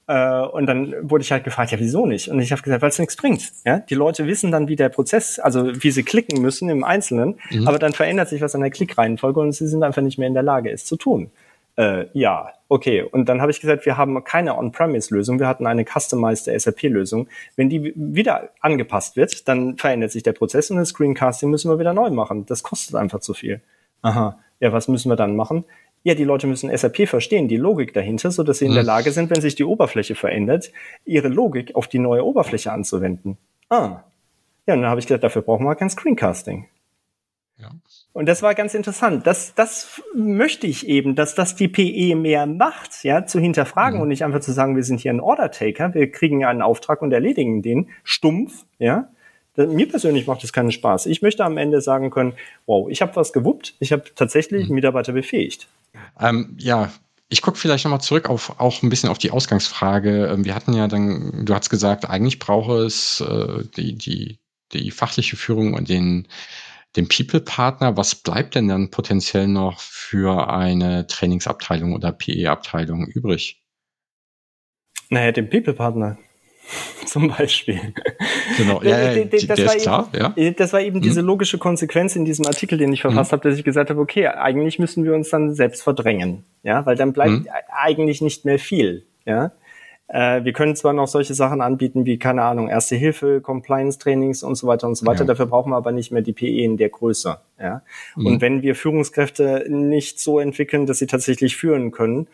[0.06, 2.28] Äh, und dann wurde ich halt gefragt, ja, wieso nicht?
[2.28, 3.52] Und ich habe gesagt, weil es nichts bringt.
[3.64, 3.78] Ja?
[3.78, 7.66] Die Leute wissen dann, wie der Prozess, also wie sie klicken müssen im Einzelnen, mhm.
[7.66, 10.34] aber dann verändert sich was an der Klickreihenfolge und sie sind einfach nicht mehr in
[10.34, 11.30] der Lage, es zu tun.
[11.76, 13.02] Äh, ja, okay.
[13.02, 17.28] Und dann habe ich gesagt, wir haben keine On-Premise-Lösung, wir hatten eine customized SAP-Lösung.
[17.54, 21.78] Wenn die wieder angepasst wird, dann verändert sich der Prozess und das Screencasting müssen wir
[21.78, 22.46] wieder neu machen.
[22.46, 23.60] Das kostet einfach zu viel.
[24.02, 24.38] Aha.
[24.60, 25.64] Ja, was müssen wir dann machen?
[26.02, 28.86] Ja, die Leute müssen SAP verstehen, die Logik dahinter, so dass sie in der hm.
[28.86, 30.70] Lage sind, wenn sich die Oberfläche verändert,
[31.04, 33.36] ihre Logik auf die neue Oberfläche anzuwenden.
[33.68, 34.04] Ah.
[34.66, 36.68] Ja, und dann habe ich gesagt, dafür brauchen wir kein Screencasting.
[37.58, 37.70] Ja.
[38.16, 39.26] Und das war ganz interessant.
[39.26, 44.02] Das, das möchte ich eben, dass das die PE mehr macht, ja, zu hinterfragen mhm.
[44.04, 47.12] und nicht einfach zu sagen, wir sind hier ein Order-Taker, wir kriegen einen Auftrag und
[47.12, 49.10] erledigen den stumpf, ja.
[49.56, 51.04] Mir persönlich macht das keinen Spaß.
[51.06, 52.32] Ich möchte am Ende sagen können,
[52.64, 54.76] wow, ich habe was gewuppt, ich habe tatsächlich mhm.
[54.76, 55.68] Mitarbeiter befähigt.
[56.18, 56.90] Ähm, ja,
[57.28, 60.28] ich gucke vielleicht nochmal zurück auf auch ein bisschen auf die Ausgangsfrage.
[60.28, 64.38] Ähm, wir hatten ja dann, du hast gesagt, eigentlich brauche es äh, die, die,
[64.72, 66.26] die fachliche Führung und den
[66.96, 73.62] den People-Partner, was bleibt denn dann potenziell noch für eine Trainingsabteilung oder PE-Abteilung übrig?
[75.10, 76.18] Naja, den People-Partner
[77.06, 77.94] zum Beispiel.
[78.56, 80.34] Genau, ja, ja, das, der ist klar, ja.
[80.50, 81.28] Das war eben diese mhm.
[81.28, 83.36] logische Konsequenz in diesem Artikel, den ich verfasst mhm.
[83.36, 86.96] habe, dass ich gesagt habe, okay, eigentlich müssen wir uns dann selbst verdrängen, ja, weil
[86.96, 87.48] dann bleibt mhm.
[87.70, 89.52] eigentlich nicht mehr viel, ja.
[90.08, 94.54] Äh, wir können zwar noch solche Sachen anbieten wie, keine Ahnung, Erste Hilfe, Compliance-Trainings und
[94.54, 95.20] so weiter und so weiter.
[95.20, 95.26] Ja.
[95.26, 97.38] Dafür brauchen wir aber nicht mehr die PE in der Größe.
[97.58, 97.82] Ja?
[98.14, 98.26] Mhm.
[98.26, 102.28] Und wenn wir Führungskräfte nicht so entwickeln, dass sie tatsächlich führen können,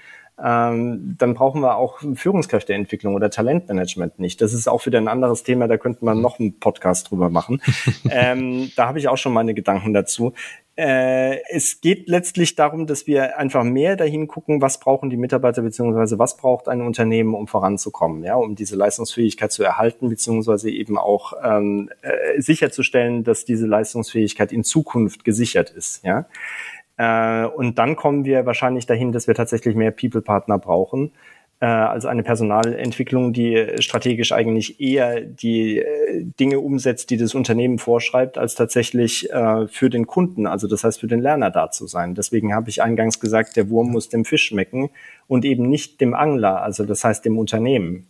[0.44, 4.40] ähm, dann brauchen wir auch Führungskräfteentwicklung oder Talentmanagement nicht.
[4.40, 7.62] Das ist auch wieder ein anderes Thema, da könnte man noch einen Podcast drüber machen.
[8.10, 10.32] ähm, da habe ich auch schon meine Gedanken dazu.
[10.74, 15.60] Äh, es geht letztlich darum, dass wir einfach mehr dahin gucken, was brauchen die Mitarbeiter
[15.62, 20.96] beziehungsweise was braucht ein Unternehmen, um voranzukommen, ja, um diese Leistungsfähigkeit zu erhalten beziehungsweise eben
[20.96, 26.26] auch ähm, äh, sicherzustellen, dass diese Leistungsfähigkeit in Zukunft gesichert ist, ja.
[26.96, 31.12] Äh, und dann kommen wir wahrscheinlich dahin, dass wir tatsächlich mehr People-Partner brauchen
[31.62, 37.78] äh, also eine Personalentwicklung, die strategisch eigentlich eher die äh, Dinge umsetzt, die das Unternehmen
[37.78, 41.86] vorschreibt, als tatsächlich äh, für den Kunden, also das heißt für den Lerner da zu
[41.86, 42.16] sein.
[42.16, 44.90] Deswegen habe ich eingangs gesagt, der Wurm muss dem Fisch schmecken
[45.28, 48.08] und eben nicht dem Angler, also das heißt dem Unternehmen.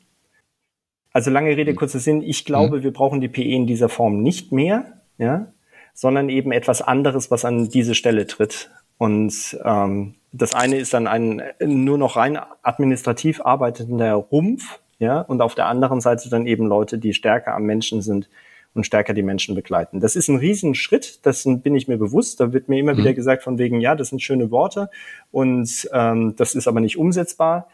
[1.13, 2.83] Also lange Rede, kurzer Sinn, ich glaube, mhm.
[2.85, 5.53] wir brauchen die PE in dieser Form nicht mehr, ja,
[5.95, 8.71] sondern eben etwas anderes, was an diese Stelle tritt.
[8.99, 15.41] Und ähm, das eine ist dann ein nur noch rein administrativ arbeitender Rumpf, ja, und
[15.41, 18.29] auf der anderen Seite dann eben Leute, die stärker am Menschen sind
[18.73, 19.99] und stärker die Menschen begleiten.
[19.99, 22.39] Das ist ein Riesenschritt, das bin ich mir bewusst.
[22.39, 22.99] Da wird mir immer mhm.
[22.99, 24.91] wieder gesagt von wegen, ja, das sind schöne Worte
[25.31, 27.69] und ähm, das ist aber nicht umsetzbar.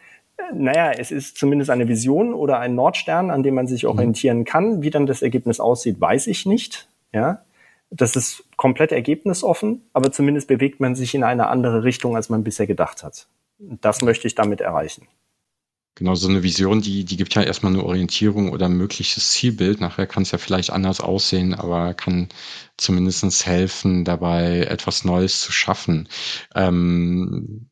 [0.53, 3.89] Naja, es ist zumindest eine Vision oder ein Nordstern, an dem man sich mhm.
[3.89, 4.81] orientieren kann.
[4.81, 6.89] Wie dann das Ergebnis aussieht, weiß ich nicht.
[7.13, 7.43] Ja,
[7.89, 12.43] das ist komplett ergebnisoffen, aber zumindest bewegt man sich in eine andere Richtung, als man
[12.43, 13.27] bisher gedacht hat.
[13.57, 15.07] Das möchte ich damit erreichen.
[15.95, 19.81] Genau, so eine Vision, die, die gibt ja erstmal eine Orientierung oder ein mögliches Zielbild.
[19.81, 22.29] Nachher kann es ja vielleicht anders aussehen, aber kann
[22.77, 26.07] zumindest helfen, dabei etwas Neues zu schaffen.
[26.55, 27.69] Ähm,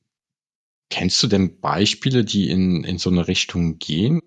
[0.90, 4.22] kennst du denn Beispiele, die in, in so eine Richtung gehen?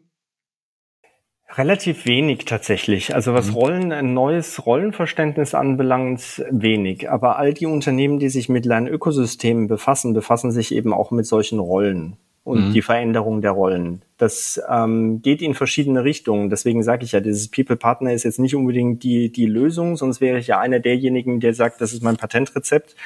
[1.57, 3.14] Relativ wenig tatsächlich.
[3.14, 3.55] Also was mhm.
[3.55, 7.11] Rollen, ein neues Rollenverständnis anbelangt, wenig.
[7.11, 11.59] Aber all die Unternehmen, die sich mit Lernökosystemen befassen, befassen sich eben auch mit solchen
[11.59, 12.72] Rollen und mhm.
[12.72, 14.03] die Veränderung der Rollen.
[14.16, 16.51] Das ähm, geht in verschiedene Richtungen.
[16.51, 20.20] Deswegen sage ich ja, dieses People Partner ist jetzt nicht unbedingt die, die Lösung, sonst
[20.20, 22.96] wäre ich ja einer derjenigen, der sagt, das ist mein Patentrezept,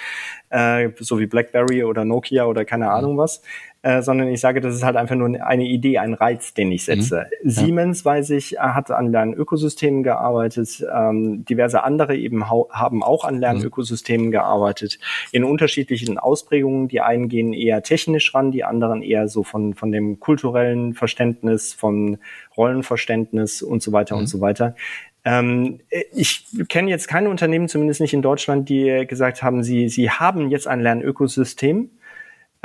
[0.51, 3.42] äh, so wie BlackBerry oder Nokia oder keine Ahnung was.
[3.85, 6.87] Äh, sondern ich sage, das ist halt einfach nur eine Idee, ein Reiz, den ich
[6.87, 7.26] setze.
[7.43, 7.51] Mhm.
[7.51, 14.28] Siemens, weiß ich, hat an Lernökosystemen gearbeitet, ähm, diverse andere eben haben auch an Lernökosystemen
[14.28, 14.30] mhm.
[14.30, 14.99] gearbeitet,
[15.32, 16.89] in unterschiedlichen Ausprägungen.
[16.89, 21.74] Die einen gehen eher technisch ran, die anderen eher so von, von dem kulturellen Verständnis,
[21.74, 22.16] von
[22.57, 24.20] Rollenverständnis und so weiter mhm.
[24.22, 24.76] und so weiter.
[25.26, 30.09] Ähm, ich kenne jetzt keine Unternehmen, zumindest nicht in Deutschland, die gesagt haben, sie, sie
[30.09, 31.91] haben jetzt ein Lernökosystem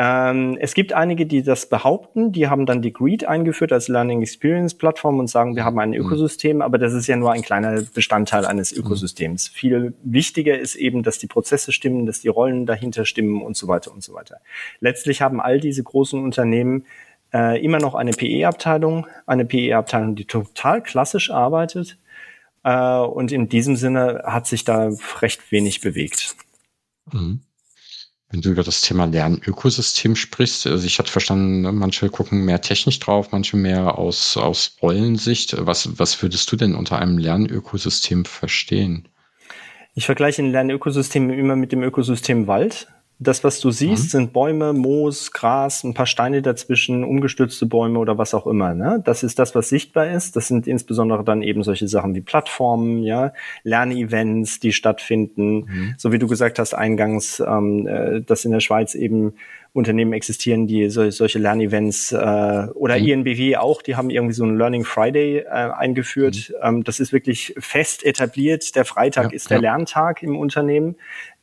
[0.01, 4.21] ähm, es gibt einige, die das behaupten, die haben dann die Greed eingeführt als Learning
[4.21, 5.97] Experience Plattform und sagen, wir haben ein mhm.
[5.97, 8.79] Ökosystem, aber das ist ja nur ein kleiner Bestandteil eines mhm.
[8.79, 9.49] Ökosystems.
[9.49, 9.53] Mhm.
[9.55, 13.67] Viel wichtiger ist eben, dass die Prozesse stimmen, dass die Rollen dahinter stimmen und so
[13.67, 14.37] weiter und so weiter.
[14.79, 16.85] Letztlich haben all diese großen Unternehmen
[17.33, 21.97] äh, immer noch eine PE-Abteilung, eine PE-Abteilung, die total klassisch arbeitet.
[22.63, 26.37] Äh, und in diesem Sinne hat sich da recht wenig bewegt.
[27.11, 27.41] Mhm.
[28.31, 32.61] Wenn du über das Thema Lernökosystem sprichst, also ich hatte verstanden, ne, manche gucken mehr
[32.61, 35.55] technisch drauf, manche mehr aus, aus Rollensicht.
[35.65, 39.07] Was, was würdest du denn unter einem Lernökosystem verstehen?
[39.95, 42.87] Ich vergleiche ein Lernökosystem immer mit dem Ökosystem Wald.
[43.21, 44.09] Das, was du siehst, mhm.
[44.09, 48.73] sind Bäume, Moos, Gras, ein paar Steine dazwischen, umgestürzte Bäume oder was auch immer.
[48.73, 49.01] Ne?
[49.03, 50.37] Das ist das, was sichtbar ist.
[50.37, 55.65] Das sind insbesondere dann eben solche Sachen wie Plattformen, ja, Lernevents, die stattfinden.
[55.65, 55.95] Mhm.
[55.97, 59.33] So wie du gesagt hast eingangs, ähm, äh, dass in der Schweiz eben
[59.71, 62.15] Unternehmen existieren, die so, solche Lernevents äh,
[62.73, 63.05] oder mhm.
[63.05, 66.49] INBW auch, die haben irgendwie so ein Learning Friday äh, eingeführt.
[66.49, 66.55] Mhm.
[66.63, 68.75] Ähm, das ist wirklich fest etabliert.
[68.75, 69.61] Der Freitag ja, ist der ja.
[69.61, 70.95] Lerntag im Unternehmen.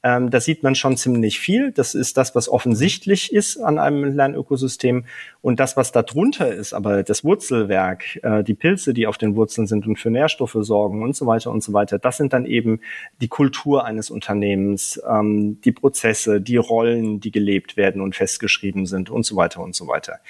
[0.03, 1.73] Ähm, da sieht man schon ziemlich viel.
[1.73, 5.05] Das ist das, was offensichtlich ist an einem Lernökosystem.
[5.43, 9.35] Und das, was da drunter ist, aber das Wurzelwerk, äh, die Pilze, die auf den
[9.37, 12.47] Wurzeln sind und für Nährstoffe sorgen und so weiter und so weiter, das sind dann
[12.47, 12.81] eben
[13.21, 19.11] die Kultur eines Unternehmens, ähm, die Prozesse, die Rollen, die gelebt werden und festgeschrieben sind
[19.11, 20.21] und so weiter und so weiter.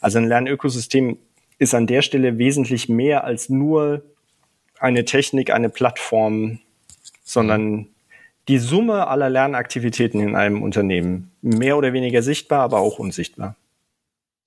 [0.00, 1.18] Also ein Lernökosystem
[1.58, 4.02] ist an der Stelle wesentlich mehr als nur
[4.80, 6.58] eine Technik, eine Plattform,
[7.22, 7.88] sondern
[8.50, 11.30] die Summe aller Lernaktivitäten in einem Unternehmen.
[11.40, 13.54] Mehr oder weniger sichtbar, aber auch unsichtbar.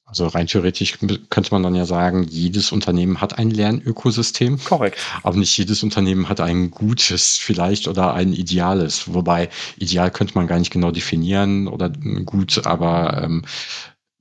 [0.03, 0.99] Also rein theoretisch
[1.29, 4.59] könnte man dann ja sagen, jedes Unternehmen hat ein Lernökosystem.
[4.59, 4.99] Korrekt.
[5.23, 9.13] Aber nicht jedes Unternehmen hat ein gutes vielleicht oder ein ideales.
[9.13, 9.47] Wobei
[9.77, 11.89] ideal könnte man gar nicht genau definieren oder
[12.25, 13.45] gut, aber ähm,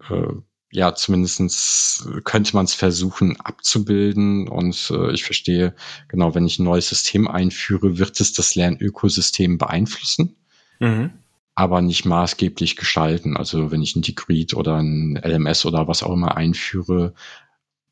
[0.09, 0.33] äh,
[0.73, 4.49] ja, zumindestens könnte man es versuchen abzubilden.
[4.49, 5.75] Und äh, ich verstehe,
[6.09, 10.35] genau, wenn ich ein neues System einführe, wird es das Lernökosystem beeinflussen,
[10.81, 11.11] mhm.
[11.55, 13.37] aber nicht maßgeblich gestalten.
[13.37, 17.13] Also wenn ich ein Degreed oder ein LMS oder was auch immer einführe,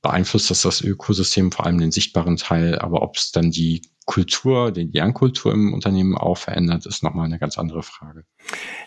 [0.03, 2.79] beeinflusst das das Ökosystem, vor allem den sichtbaren Teil.
[2.79, 7.39] Aber ob es dann die Kultur, die Lernkultur im Unternehmen auch verändert, ist nochmal eine
[7.39, 8.25] ganz andere Frage.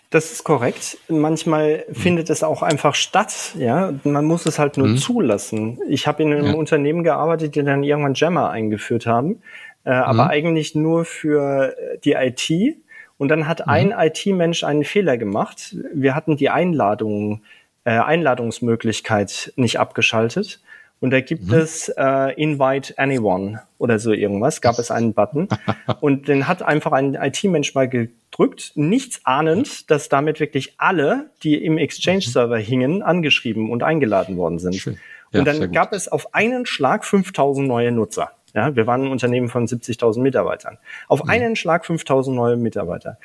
[0.09, 0.97] Das ist korrekt.
[1.07, 1.95] Manchmal mhm.
[1.95, 3.55] findet es auch einfach statt.
[3.57, 4.97] Ja, man muss es halt nur mhm.
[4.97, 5.79] zulassen.
[5.87, 6.53] Ich habe in einem ja.
[6.53, 9.41] Unternehmen gearbeitet, die dann irgendwann Jammer eingeführt haben,
[9.85, 10.03] äh, mhm.
[10.03, 12.77] aber eigentlich nur für die IT.
[13.17, 13.99] Und dann hat ein mhm.
[13.99, 15.77] IT-Mensch einen Fehler gemacht.
[15.93, 17.43] Wir hatten die Einladung,
[17.85, 20.59] äh, Einladungsmöglichkeit nicht abgeschaltet.
[21.03, 21.55] Und da gibt mhm.
[21.55, 25.49] es äh, Invite Anyone oder so irgendwas, gab es einen Button.
[25.99, 31.61] und den hat einfach ein IT-Mensch mal gedrückt, nichts ahnend, dass damit wirklich alle, die
[31.61, 32.61] im Exchange-Server mhm.
[32.61, 34.75] hingen, angeschrieben und eingeladen worden sind.
[34.75, 34.97] Schön.
[35.33, 38.31] Ja, und dann gab es auf einen Schlag 5000 neue Nutzer.
[38.53, 40.77] Ja, wir waren ein Unternehmen von 70.000 Mitarbeitern.
[41.09, 41.29] Auf mhm.
[41.31, 43.17] einen Schlag 5000 neue Mitarbeiter.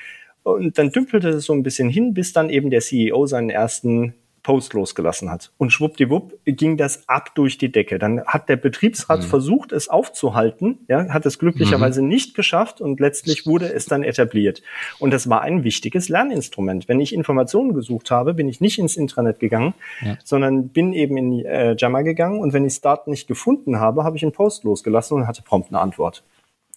[0.43, 4.15] Und dann dümpelte es so ein bisschen hin, bis dann eben der CEO seinen ersten
[4.43, 5.53] Post losgelassen hat.
[5.59, 7.99] Und schwuppdiwupp ging das ab durch die Decke.
[7.99, 9.27] Dann hat der Betriebsrat mhm.
[9.27, 12.09] versucht, es aufzuhalten, ja, hat es glücklicherweise mhm.
[12.09, 14.63] nicht geschafft und letztlich wurde es dann etabliert.
[14.99, 16.89] Und das war ein wichtiges Lerninstrument.
[16.89, 20.17] Wenn ich Informationen gesucht habe, bin ich nicht ins Intranet gegangen, ja.
[20.25, 24.17] sondern bin eben in äh, Jammer gegangen und wenn ich Start nicht gefunden habe, habe
[24.17, 26.23] ich einen Post losgelassen und hatte prompt eine Antwort.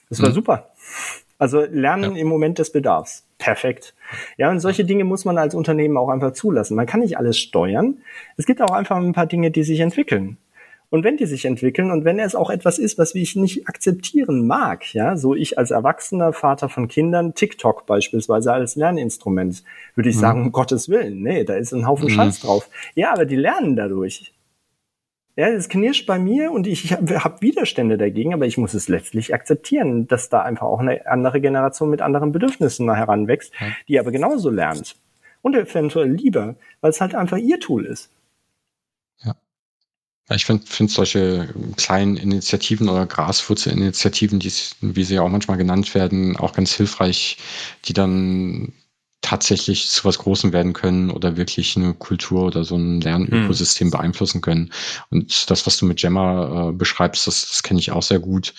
[0.09, 0.33] Das war mhm.
[0.33, 0.69] super.
[1.37, 2.21] Also lernen ja.
[2.21, 3.25] im Moment des Bedarfs.
[3.41, 3.95] Perfekt.
[4.37, 6.75] Ja, und solche Dinge muss man als Unternehmen auch einfach zulassen.
[6.75, 7.97] Man kann nicht alles steuern.
[8.37, 10.37] Es gibt auch einfach ein paar Dinge, die sich entwickeln.
[10.91, 14.45] Und wenn die sich entwickeln und wenn es auch etwas ist, was ich nicht akzeptieren
[14.45, 19.63] mag, ja, so ich als erwachsener Vater von Kindern, TikTok beispielsweise als Lerninstrument,
[19.95, 20.19] würde ich mhm.
[20.19, 22.11] sagen, um Gottes Willen, nee, da ist ein Haufen mhm.
[22.11, 22.69] Scheiß drauf.
[22.93, 24.33] Ja, aber die lernen dadurch.
[25.37, 28.89] Ja, es knirscht bei mir und ich habe hab Widerstände dagegen, aber ich muss es
[28.89, 33.67] letztlich akzeptieren, dass da einfach auch eine andere Generation mit anderen Bedürfnissen heranwächst, ja.
[33.87, 34.95] die aber genauso lernt.
[35.41, 38.09] Und eventuell lieber, weil es halt einfach ihr Tool ist.
[39.23, 39.35] Ja.
[40.29, 44.51] ja ich finde find solche kleinen Initiativen oder Graswurzelinitiativen, die,
[44.81, 47.37] wie sie ja auch manchmal genannt werden, auch ganz hilfreich,
[47.85, 48.73] die dann
[49.21, 53.91] tatsächlich zu was Großem werden können oder wirklich eine Kultur oder so ein Lernökosystem hm.
[53.91, 54.71] beeinflussen können.
[55.09, 58.53] Und das, was du mit Gemma äh, beschreibst, das, das kenne ich auch sehr gut.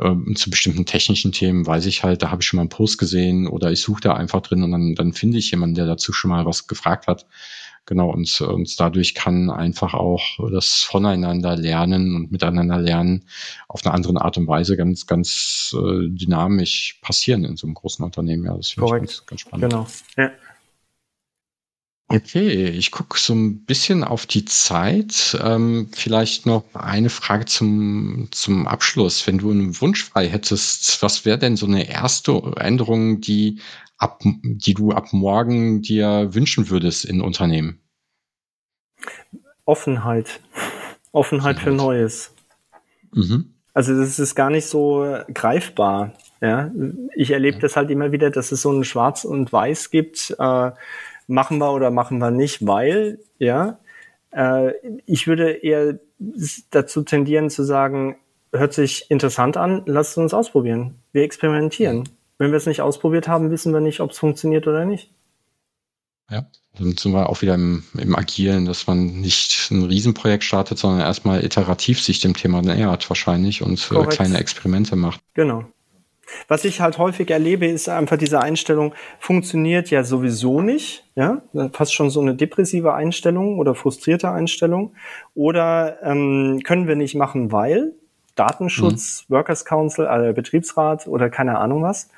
[0.00, 2.98] Ähm, zu bestimmten technischen Themen weiß ich halt, da habe ich schon mal einen Post
[2.98, 6.12] gesehen oder ich suche da einfach drin und dann, dann finde ich jemanden, der dazu
[6.12, 7.26] schon mal was gefragt hat.
[7.88, 10.22] Genau, und, und dadurch kann einfach auch
[10.52, 13.24] das Voneinander lernen und miteinander lernen
[13.66, 18.04] auf eine andere Art und Weise ganz, ganz äh, dynamisch passieren in so einem großen
[18.04, 18.44] Unternehmen.
[18.44, 19.70] Ja, das finde ich ganz, ganz spannend.
[19.70, 19.86] Genau.
[20.18, 20.30] Ja.
[22.10, 25.38] Okay, ich gucke so ein bisschen auf die Zeit.
[25.44, 29.26] Ähm, vielleicht noch eine Frage zum, zum Abschluss.
[29.26, 33.60] Wenn du einen Wunsch frei hättest, was wäre denn so eine erste Änderung, die
[33.98, 37.78] ab, die du ab morgen dir wünschen würdest in Unternehmen?
[39.66, 40.40] Offenheit.
[41.12, 42.32] Offenheit für Neues.
[43.12, 43.52] Mhm.
[43.74, 46.14] Also das ist gar nicht so greifbar.
[46.40, 46.70] Ja,
[47.14, 47.60] ich erlebe ja.
[47.60, 50.34] das halt immer wieder, dass es so ein Schwarz und Weiß gibt.
[50.38, 50.70] Äh,
[51.28, 53.78] machen wir oder machen wir nicht, weil, ja,
[54.32, 54.72] äh,
[55.06, 56.00] ich würde eher
[56.70, 58.16] dazu tendieren zu sagen,
[58.52, 60.96] hört sich interessant an, lasst uns ausprobieren.
[61.12, 62.08] Wir experimentieren.
[62.38, 65.12] Wenn wir es nicht ausprobiert haben, wissen wir nicht, ob es funktioniert oder nicht.
[66.30, 66.46] Ja,
[66.78, 71.00] dann sind wir auch wieder im, im Agilen, dass man nicht ein Riesenprojekt startet, sondern
[71.00, 75.20] erstmal iterativ sich dem Thema nähert wahrscheinlich und äh, kleine Experimente macht.
[75.34, 75.64] Genau.
[76.46, 81.94] Was ich halt häufig erlebe, ist einfach diese Einstellung, funktioniert ja sowieso nicht, ja, fast
[81.94, 84.94] schon so eine depressive Einstellung oder frustrierte Einstellung.
[85.34, 87.92] Oder ähm, können wir nicht machen, weil
[88.34, 89.34] Datenschutz, mhm.
[89.34, 92.08] Workers Council, äh, Betriebsrat oder keine Ahnung was.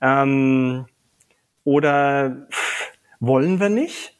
[0.00, 0.86] Ähm,
[1.64, 4.18] oder pff, wollen wir nicht,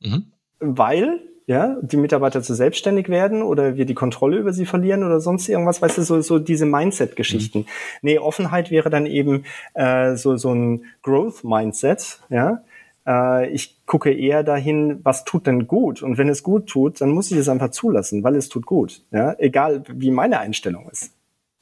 [0.00, 0.32] mhm.
[0.58, 5.20] weil ja, die Mitarbeiter zu selbstständig werden oder wir die Kontrolle über sie verlieren oder
[5.20, 7.60] sonst irgendwas, weißt du, so, so diese Mindset-Geschichten.
[7.60, 7.66] Mhm.
[8.02, 12.62] Nee, Offenheit wäre dann eben äh, so, so ein Growth-Mindset, ja.
[13.06, 16.02] Äh, ich gucke eher dahin, was tut denn gut?
[16.02, 19.02] Und wenn es gut tut, dann muss ich es einfach zulassen, weil es tut gut,
[19.10, 19.34] ja.
[19.38, 21.12] Egal, wie meine Einstellung ist.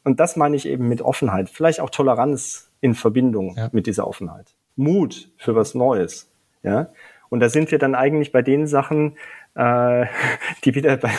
[0.05, 1.51] Und das meine ich eben mit Offenheit.
[1.51, 3.69] Vielleicht auch Toleranz in Verbindung ja.
[3.73, 4.55] mit dieser Offenheit.
[4.77, 6.31] Mut für was Neues,
[6.63, 6.91] ja.
[7.31, 9.17] Und da sind wir dann eigentlich bei den Sachen,
[9.61, 10.07] äh,
[10.65, 11.13] die wieder bei,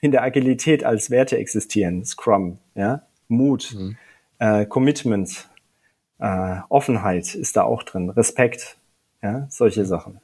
[0.00, 2.04] in der Agilität als Werte existieren.
[2.04, 3.96] Scrum, ja, Mut, mhm.
[4.38, 5.48] äh, Commitment,
[6.18, 8.76] äh, Offenheit ist da auch drin, Respekt,
[9.22, 10.20] ja, solche Sachen.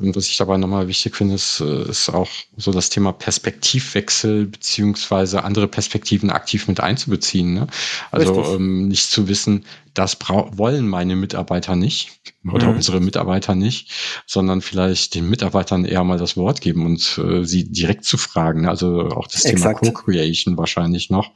[0.00, 4.46] Und was ich dabei nochmal wichtig finde, ist, äh, ist auch so das Thema Perspektivwechsel
[4.46, 7.54] beziehungsweise andere Perspektiven aktiv mit einzubeziehen.
[7.54, 7.68] Ne?
[8.10, 9.64] Also ähm, nicht zu wissen,
[9.94, 12.20] das wollen meine Mitarbeiter nicht
[12.52, 12.76] oder mhm.
[12.76, 13.92] unsere Mitarbeiter nicht,
[14.26, 18.62] sondern vielleicht den Mitarbeitern eher mal das Wort geben und äh, sie direkt zu fragen.
[18.62, 18.68] Ne?
[18.68, 19.82] Also auch das Exakt.
[19.82, 21.32] Thema Co-Creation wahrscheinlich noch,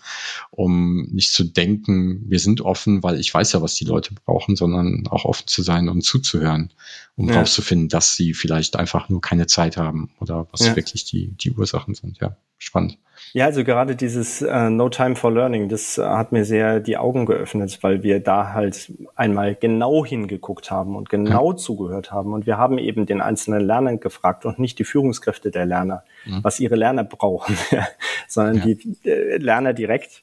[0.50, 4.56] um nicht zu denken, wir sind offen, weil ich weiß ja, was die Leute brauchen,
[4.56, 6.72] sondern auch offen zu sein und zuzuhören,
[7.14, 7.38] um ja.
[7.38, 10.76] rauszufinden, dass sie vielleicht einfach nur keine Zeit haben oder was ja.
[10.76, 12.18] wirklich die, die Ursachen sind.
[12.20, 12.98] Ja, spannend.
[13.32, 16.96] Ja, also gerade dieses äh, No Time for Learning, das äh, hat mir sehr die
[16.96, 21.56] Augen geöffnet, weil wir da halt einmal genau hingeguckt haben und genau ja.
[21.56, 22.32] zugehört haben.
[22.32, 26.42] Und wir haben eben den einzelnen Lerner gefragt und nicht die Führungskräfte der Lerner, mhm.
[26.42, 27.56] was ihre Lerner brauchen,
[28.28, 28.74] sondern ja.
[28.74, 30.22] die äh, Lerner direkt.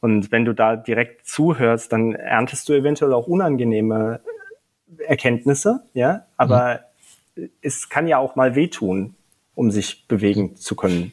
[0.00, 4.20] Und wenn du da direkt zuhörst, dann erntest du eventuell auch unangenehme
[4.98, 6.80] Erkenntnisse, ja, aber
[7.34, 7.50] mhm.
[7.60, 9.14] es kann ja auch mal wehtun,
[9.54, 11.12] um sich bewegen zu können.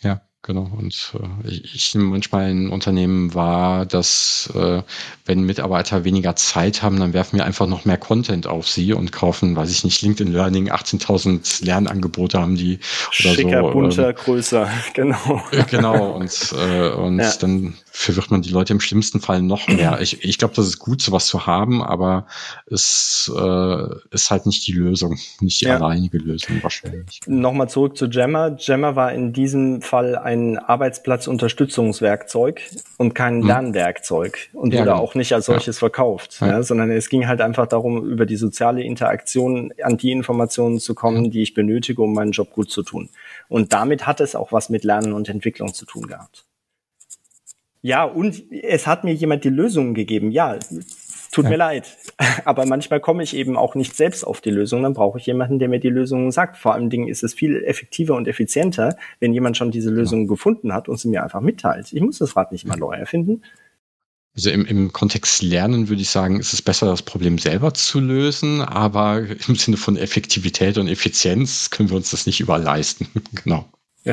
[0.00, 0.20] Ja.
[0.48, 1.12] Genau, und
[1.44, 4.80] äh, ich manchmal in Unternehmen wahr, dass äh,
[5.26, 9.12] wenn Mitarbeiter weniger Zeit haben, dann werfen wir einfach noch mehr Content auf sie und
[9.12, 12.78] kaufen, weiß ich nicht, LinkedIn Learning, 18.000 Lernangebote haben die
[13.20, 13.70] oder Schicker, so.
[13.72, 15.42] bunter, ähm, größer, genau.
[15.70, 17.30] Genau, und, äh, und ja.
[17.38, 20.00] dann verwirrt man die Leute im schlimmsten Fall noch mehr.
[20.00, 22.26] Ich, ich glaube, das ist gut, sowas zu haben, aber
[22.70, 25.76] es äh, ist halt nicht die Lösung, nicht die ja.
[25.76, 27.20] alleinige Lösung wahrscheinlich.
[27.26, 28.50] Nochmal zurück zu Gemma.
[28.50, 32.62] Gemma war in diesem Fall ein Arbeitsplatzunterstützungswerkzeug
[32.98, 33.48] und kein hm.
[33.48, 35.02] Lernwerkzeug und ja, wurde genau.
[35.02, 35.80] auch nicht als solches ja.
[35.80, 36.62] verkauft, ja.
[36.62, 41.32] sondern es ging halt einfach darum, über die soziale Interaktion an die Informationen zu kommen,
[41.32, 43.08] die ich benötige, um meinen Job gut zu tun.
[43.48, 46.44] Und damit hat es auch was mit Lernen und Entwicklung zu tun gehabt.
[47.88, 50.30] Ja, und es hat mir jemand die Lösungen gegeben.
[50.30, 50.58] Ja,
[51.30, 51.50] Tut ja.
[51.50, 51.96] mir leid.
[52.44, 54.82] Aber manchmal komme ich eben auch nicht selbst auf die Lösung.
[54.82, 56.58] Dann brauche ich jemanden, der mir die Lösung sagt.
[56.58, 60.28] Vor allen Dingen ist es viel effektiver und effizienter, wenn jemand schon diese Lösung ja.
[60.28, 61.92] gefunden hat und sie mir einfach mitteilt.
[61.94, 63.42] Ich muss das Rad nicht immer neu erfinden.
[64.34, 68.00] Also im, im Kontext Lernen würde ich sagen, ist es besser, das Problem selber zu
[68.00, 73.08] lösen, aber im Sinne von Effektivität und Effizienz können wir uns das nicht überall leisten.
[73.44, 73.66] genau.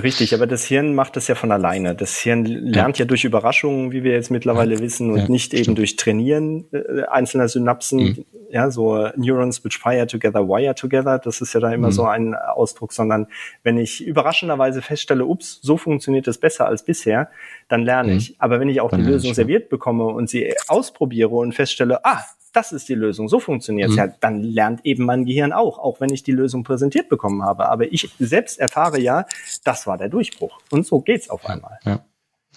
[0.04, 1.96] Richtig, aber das Hirn macht das ja von alleine.
[1.96, 4.82] Das Hirn lernt ja, ja durch Überraschungen, wie wir jetzt mittlerweile ja.
[4.82, 5.78] wissen, und ja, nicht eben stimmt.
[5.78, 8.00] durch Trainieren äh, einzelner Synapsen.
[8.00, 8.26] Mhm.
[8.50, 11.20] Ja, so Neurons which fire together, wire together.
[11.20, 11.94] Das ist ja da immer mhm.
[11.94, 13.28] so ein Ausdruck, sondern
[13.64, 17.30] wenn ich überraschenderweise feststelle, ups, so funktioniert das besser als bisher,
[17.68, 18.18] dann lerne mhm.
[18.18, 18.36] ich.
[18.40, 22.24] Aber wenn ich auch dann die Lösung serviert bekomme und sie ausprobiere und feststelle, ah,
[22.56, 24.00] das ist die Lösung, so funktioniert es mhm.
[24.00, 27.70] ja, dann lernt eben mein Gehirn auch, auch wenn ich die Lösung präsentiert bekommen habe.
[27.70, 29.26] Aber ich selbst erfahre ja,
[29.64, 30.60] das war der Durchbruch.
[30.72, 31.80] Und so geht's auf einmal.
[31.84, 32.06] Ja.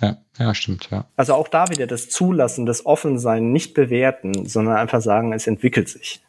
[0.01, 1.07] Ja, ja, stimmt, ja.
[1.17, 5.89] Also auch da wieder das Zulassen, das Offensein, nicht bewerten, sondern einfach sagen, es entwickelt
[5.89, 6.21] sich.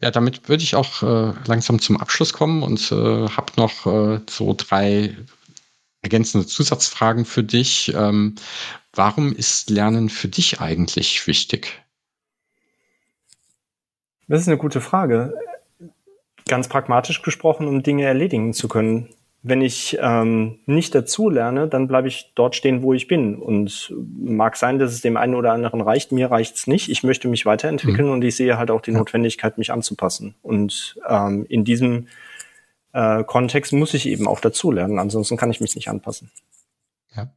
[0.00, 4.20] Ja, damit würde ich auch äh, langsam zum Abschluss kommen und äh, habe noch äh,
[4.28, 5.16] so drei
[6.02, 7.92] ergänzende Zusatzfragen für dich.
[7.94, 8.36] Ähm,
[8.92, 11.82] warum ist Lernen für dich eigentlich wichtig?
[14.28, 15.34] Das ist eine gute Frage.
[16.46, 19.08] Ganz pragmatisch gesprochen, um Dinge erledigen zu können.
[19.42, 23.36] Wenn ich ähm, nicht dazu lerne, dann bleibe ich dort stehen, wo ich bin.
[23.36, 26.12] Und mag sein, dass es dem einen oder anderen reicht.
[26.12, 26.90] Mir reicht's nicht.
[26.90, 28.14] Ich möchte mich weiterentwickeln mhm.
[28.14, 30.34] und ich sehe halt auch die Notwendigkeit, mich anzupassen.
[30.42, 32.08] Und ähm, in diesem
[32.92, 34.98] äh, Kontext muss ich eben auch dazu lernen.
[34.98, 36.30] Ansonsten kann ich mich nicht anpassen.
[37.14, 37.30] Ja.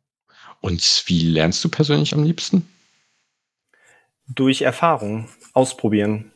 [0.60, 2.68] Und wie lernst du persönlich am liebsten?
[4.28, 6.32] Durch Erfahrung, ausprobieren.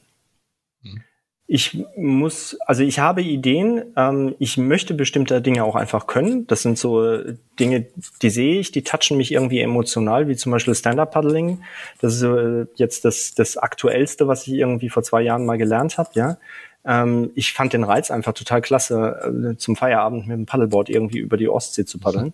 [1.48, 6.48] Ich muss, also ich habe Ideen, ähm, ich möchte bestimmte Dinge auch einfach können.
[6.48, 7.20] Das sind so
[7.60, 7.86] Dinge,
[8.24, 11.62] die sehe ich, die touchen mich irgendwie emotional, wie zum Beispiel Stand-Up-Paddling.
[12.02, 16.00] Das ist äh, jetzt das, das Aktuellste, was ich irgendwie vor zwei Jahren mal gelernt
[16.00, 16.38] habe, ja.
[16.84, 21.20] Ähm, ich fand den Reiz einfach total klasse, äh, zum Feierabend mit dem Paddleboard irgendwie
[21.20, 22.34] über die Ostsee zu paddeln.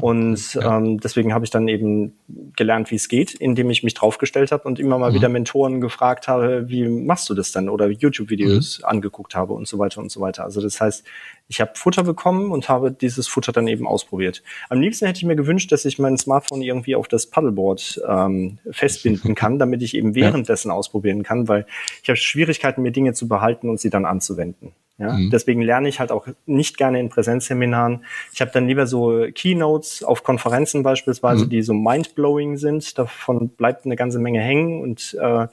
[0.00, 0.76] Und ja.
[0.76, 2.18] ähm, deswegen habe ich dann eben
[2.56, 5.14] gelernt, wie es geht, indem ich mich draufgestellt habe und immer mal mhm.
[5.14, 7.68] wieder Mentoren gefragt habe, wie machst du das denn?
[7.68, 8.84] Oder YouTube-Videos mhm.
[8.84, 10.44] angeguckt habe und so weiter und so weiter.
[10.44, 11.04] Also das heißt,
[11.48, 14.42] ich habe Futter bekommen und habe dieses Futter dann eben ausprobiert.
[14.68, 18.58] Am liebsten hätte ich mir gewünscht, dass ich mein Smartphone irgendwie auf das Paddleboard ähm,
[18.70, 20.74] festbinden kann, damit ich eben währenddessen ja.
[20.74, 21.66] ausprobieren kann, weil
[22.02, 24.72] ich habe Schwierigkeiten, mir Dinge zu behalten und sie dann anzuwenden.
[25.00, 25.30] Ja, mhm.
[25.30, 28.04] deswegen lerne ich halt auch nicht gerne in Präsenzseminaren.
[28.34, 31.48] Ich habe dann lieber so Keynotes auf Konferenzen beispielsweise, mhm.
[31.48, 32.98] die so mindblowing sind.
[32.98, 35.46] Davon bleibt eine ganze Menge hängen und äh,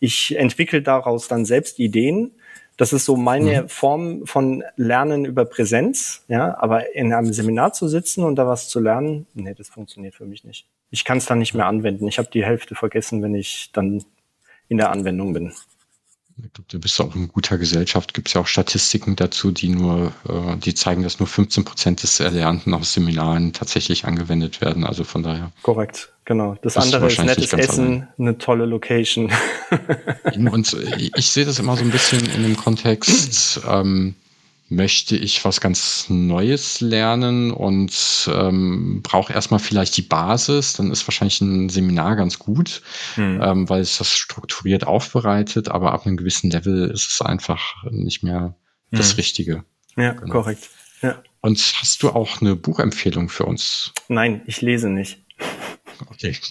[0.00, 2.30] ich entwickle daraus dann selbst Ideen.
[2.78, 3.68] Das ist so meine mhm.
[3.68, 6.24] Form von Lernen über Präsenz.
[6.28, 10.14] Ja, aber in einem Seminar zu sitzen und da was zu lernen, nee, das funktioniert
[10.14, 10.66] für mich nicht.
[10.90, 12.08] Ich kann es dann nicht mehr anwenden.
[12.08, 14.02] Ich habe die Hälfte vergessen, wenn ich dann
[14.68, 15.52] in der Anwendung bin.
[16.36, 18.12] Ich glaube, du bist auch in guter Gesellschaft.
[18.12, 22.02] Gibt es ja auch Statistiken dazu, die nur, äh, die zeigen, dass nur 15 Prozent
[22.02, 24.84] des Erlernten aus Seminaren tatsächlich angewendet werden.
[24.84, 25.52] Also von daher.
[25.62, 26.56] Korrekt, genau.
[26.62, 28.08] Das andere ist nettes Essen, allein.
[28.18, 29.30] eine tolle Location.
[30.36, 30.76] Und
[31.14, 34.16] ich sehe das immer so ein bisschen in dem Kontext, ähm,
[34.74, 41.06] möchte ich was ganz Neues lernen und ähm, brauche erstmal vielleicht die Basis, dann ist
[41.06, 42.82] wahrscheinlich ein Seminar ganz gut,
[43.14, 43.40] hm.
[43.42, 48.22] ähm, weil es das strukturiert aufbereitet, aber ab einem gewissen Level ist es einfach nicht
[48.22, 48.56] mehr
[48.90, 48.98] hm.
[48.98, 49.64] das Richtige.
[49.96, 50.32] Ja, genau.
[50.32, 50.70] korrekt.
[51.02, 51.22] Ja.
[51.40, 53.92] Und hast du auch eine Buchempfehlung für uns?
[54.08, 55.22] Nein, ich lese nicht.
[56.10, 56.34] Okay,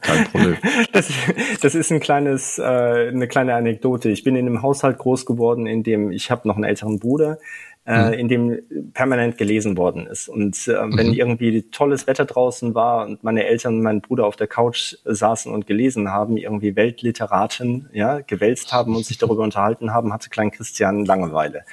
[0.00, 0.56] Kein Problem.
[0.92, 1.12] Das,
[1.60, 4.10] das ist ein kleines, äh, eine kleine Anekdote.
[4.10, 7.38] Ich bin in einem Haushalt groß geworden, in dem ich habe noch einen älteren Bruder,
[7.86, 8.12] äh, mhm.
[8.12, 10.28] in dem permanent gelesen worden ist.
[10.28, 11.14] Und äh, wenn mhm.
[11.14, 15.52] irgendwie tolles Wetter draußen war und meine Eltern und mein Bruder auf der Couch saßen
[15.52, 20.50] und gelesen haben, irgendwie Weltliteraten, ja, gewälzt haben und sich darüber unterhalten haben, hatte Klein
[20.50, 21.64] Christian Langeweile.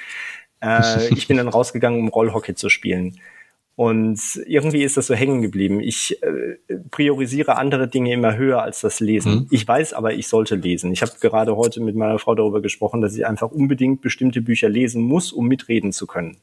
[0.60, 3.18] Äh, ich bin dann rausgegangen, um Rollhockey zu spielen.
[3.76, 5.80] Und irgendwie ist das so hängen geblieben.
[5.80, 6.56] Ich äh,
[6.90, 9.32] priorisiere andere Dinge immer höher als das Lesen.
[9.32, 9.46] Mhm.
[9.50, 10.92] Ich weiß aber, ich sollte lesen.
[10.92, 14.70] Ich habe gerade heute mit meiner Frau darüber gesprochen, dass ich einfach unbedingt bestimmte Bücher
[14.70, 16.38] lesen muss, um mitreden zu können.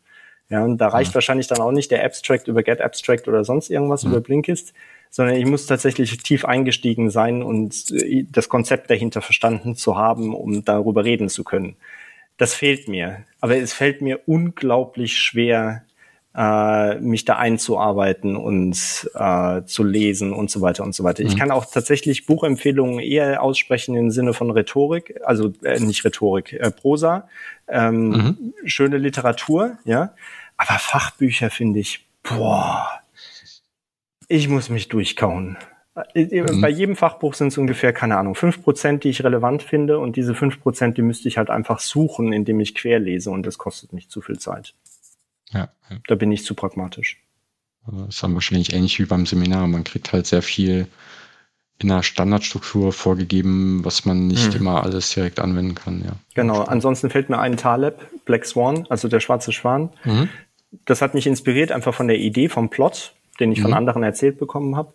[0.50, 1.16] Ja, und da reicht mhm.
[1.16, 4.12] wahrscheinlich dann auch nicht der Abstract über Get Abstract oder sonst irgendwas mhm.
[4.12, 4.74] über Blinkist,
[5.10, 10.36] sondern ich muss tatsächlich tief eingestiegen sein und äh, das Konzept dahinter verstanden zu haben,
[10.36, 11.78] um darüber reden zu können.
[12.38, 13.24] Das fehlt mir.
[13.42, 15.84] Aber es fällt mir unglaublich schwer,
[16.36, 21.24] äh, mich da einzuarbeiten und äh, zu lesen und so weiter und so weiter.
[21.24, 21.30] Mhm.
[21.30, 26.54] Ich kann auch tatsächlich Buchempfehlungen eher aussprechen im Sinne von Rhetorik, also äh, nicht Rhetorik,
[26.54, 27.28] äh, Prosa,
[27.68, 28.54] ähm, mhm.
[28.66, 30.14] schöne Literatur, ja.
[30.58, 32.88] Aber Fachbücher finde ich, boah,
[34.28, 35.58] ich muss mich durchkauen.
[36.16, 36.62] Äh, mhm.
[36.62, 40.00] Bei jedem Fachbuch sind es ungefähr, keine Ahnung, fünf Prozent, die ich relevant finde.
[40.00, 43.30] Und diese fünf Prozent, die müsste ich halt einfach suchen, indem ich querlese.
[43.30, 44.74] Und das kostet nicht zu viel Zeit.
[45.54, 45.98] Ja, ja.
[46.08, 47.22] Da bin ich zu pragmatisch.
[47.86, 49.68] Das ist dann wahrscheinlich ähnlich wie beim Seminar.
[49.68, 50.88] Man kriegt halt sehr viel
[51.80, 54.62] in einer Standardstruktur vorgegeben, was man nicht hm.
[54.62, 56.04] immer alles direkt anwenden kann.
[56.04, 56.14] Ja.
[56.34, 56.62] Genau.
[56.62, 59.90] Ansonsten fällt mir ein Taleb, Black Swan, also der schwarze Schwan.
[60.06, 60.30] Mhm.
[60.86, 63.64] Das hat mich inspiriert einfach von der Idee, vom Plot, den ich mhm.
[63.64, 64.94] von anderen erzählt bekommen habe.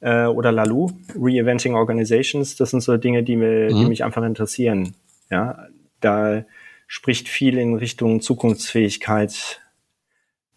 [0.00, 2.56] Äh, oder Lalu, Reinventing Organizations.
[2.56, 3.80] Das sind so Dinge, die, mir, mhm.
[3.80, 4.94] die mich einfach interessieren.
[5.30, 5.66] Ja,
[6.00, 6.44] da
[6.86, 9.59] spricht viel in Richtung Zukunftsfähigkeit,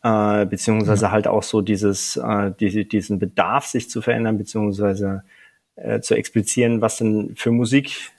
[0.04, 1.12] äh, beziehungsweise ja.
[1.12, 5.24] halt auch so dieses, äh, die, diesen Bedarf, sich zu verändern, beziehungsweise
[5.76, 8.12] äh, zu explizieren, was denn für Musik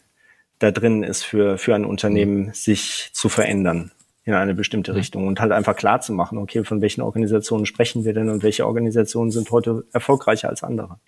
[0.58, 3.92] da drin ist für, für ein Unternehmen, sich zu verändern
[4.24, 4.98] in eine bestimmte mhm.
[4.98, 8.42] Richtung und halt einfach klar zu machen, okay, von welchen Organisationen sprechen wir denn und
[8.42, 10.98] welche Organisationen sind heute erfolgreicher als andere.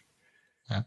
[0.68, 0.84] Ja.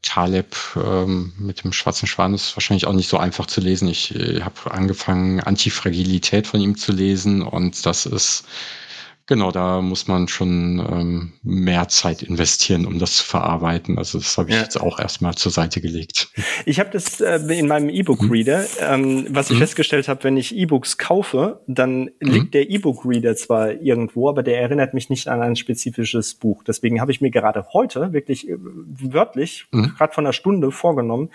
[0.00, 3.88] Taleb ähm, mit dem schwarzen Schwan ist wahrscheinlich auch nicht so einfach zu lesen.
[3.88, 8.46] Ich äh, habe angefangen, Antifragilität von ihm zu lesen und das ist
[9.26, 13.96] Genau, da muss man schon ähm, mehr Zeit investieren, um das zu verarbeiten.
[13.96, 14.62] Also das habe ich ja.
[14.62, 16.28] jetzt auch erstmal zur Seite gelegt.
[16.66, 18.66] Ich habe das äh, in meinem E-Book-Reader, mhm.
[18.80, 19.60] ähm, was ich mhm.
[19.60, 22.10] festgestellt habe, wenn ich E-Books kaufe, dann mhm.
[22.20, 26.62] liegt der E-Book-Reader zwar irgendwo, aber der erinnert mich nicht an ein spezifisches Buch.
[26.62, 29.94] Deswegen habe ich mir gerade heute wirklich äh, wörtlich, mhm.
[29.96, 31.30] gerade von einer Stunde vorgenommen,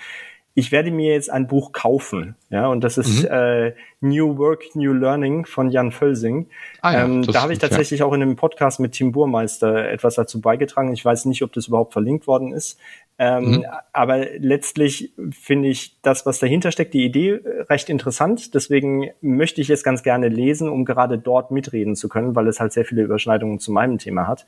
[0.55, 3.29] ich werde mir jetzt ein Buch kaufen, ja, und das ist mhm.
[3.29, 6.47] äh, New Work, New Learning von Jan Völsing.
[6.81, 8.05] Ah, ja, ähm, da habe ich tatsächlich ja.
[8.05, 10.91] auch in einem Podcast mit Tim Burmeister etwas dazu beigetragen.
[10.93, 12.79] Ich weiß nicht, ob das überhaupt verlinkt worden ist.
[13.21, 13.65] Ähm, mhm.
[13.91, 18.53] Aber letztlich finde ich das, was dahinter steckt, die Idee recht interessant.
[18.53, 22.61] Deswegen möchte ich es ganz gerne lesen, um gerade dort mitreden zu können, weil es
[22.61, 24.47] halt sehr viele Überschneidungen zu meinem Thema hat.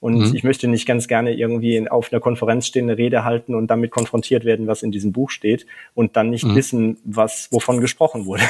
[0.00, 0.34] Und mhm.
[0.34, 3.90] ich möchte nicht ganz gerne irgendwie auf einer Konferenz stehen, eine Rede halten und damit
[3.90, 6.54] konfrontiert werden, was in diesem Buch steht und dann nicht mhm.
[6.54, 8.44] wissen, was, wovon gesprochen wurde.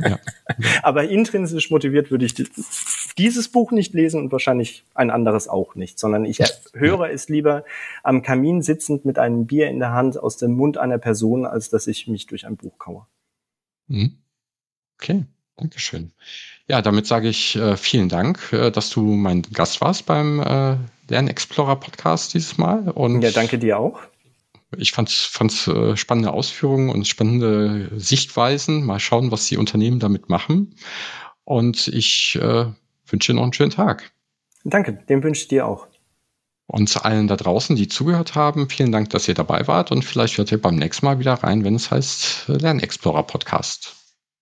[0.00, 0.18] Ja.
[0.82, 2.34] Aber intrinsisch motiviert würde ich
[3.16, 6.40] dieses Buch nicht lesen und wahrscheinlich ein anderes auch nicht, sondern ich
[6.72, 7.64] höre es lieber
[8.02, 11.70] am Kamin sitzend mit einem Bier in der Hand aus dem Mund einer Person, als
[11.70, 13.06] dass ich mich durch ein Buch kaue.
[13.86, 14.18] Mhm.
[14.98, 15.24] Okay,
[15.56, 16.12] Dankeschön.
[16.68, 20.76] Ja, damit sage ich äh, vielen Dank, äh, dass du mein Gast warst beim äh,
[21.08, 22.88] Lernexplorer Podcast dieses Mal.
[22.90, 24.00] Und ja, danke dir auch.
[24.76, 28.84] Ich fand es äh, spannende Ausführungen und spannende Sichtweisen.
[28.84, 30.74] Mal schauen, was die Unternehmen damit machen.
[31.44, 32.66] Und ich äh,
[33.06, 34.10] wünsche dir noch einen schönen Tag.
[34.64, 35.86] Danke, den wünsche ich dir auch.
[36.66, 40.36] Und allen da draußen, die zugehört haben, vielen Dank, dass ihr dabei wart und vielleicht
[40.36, 44.05] hört ihr beim nächsten Mal wieder rein, wenn es heißt äh, Lernexplorer Podcast.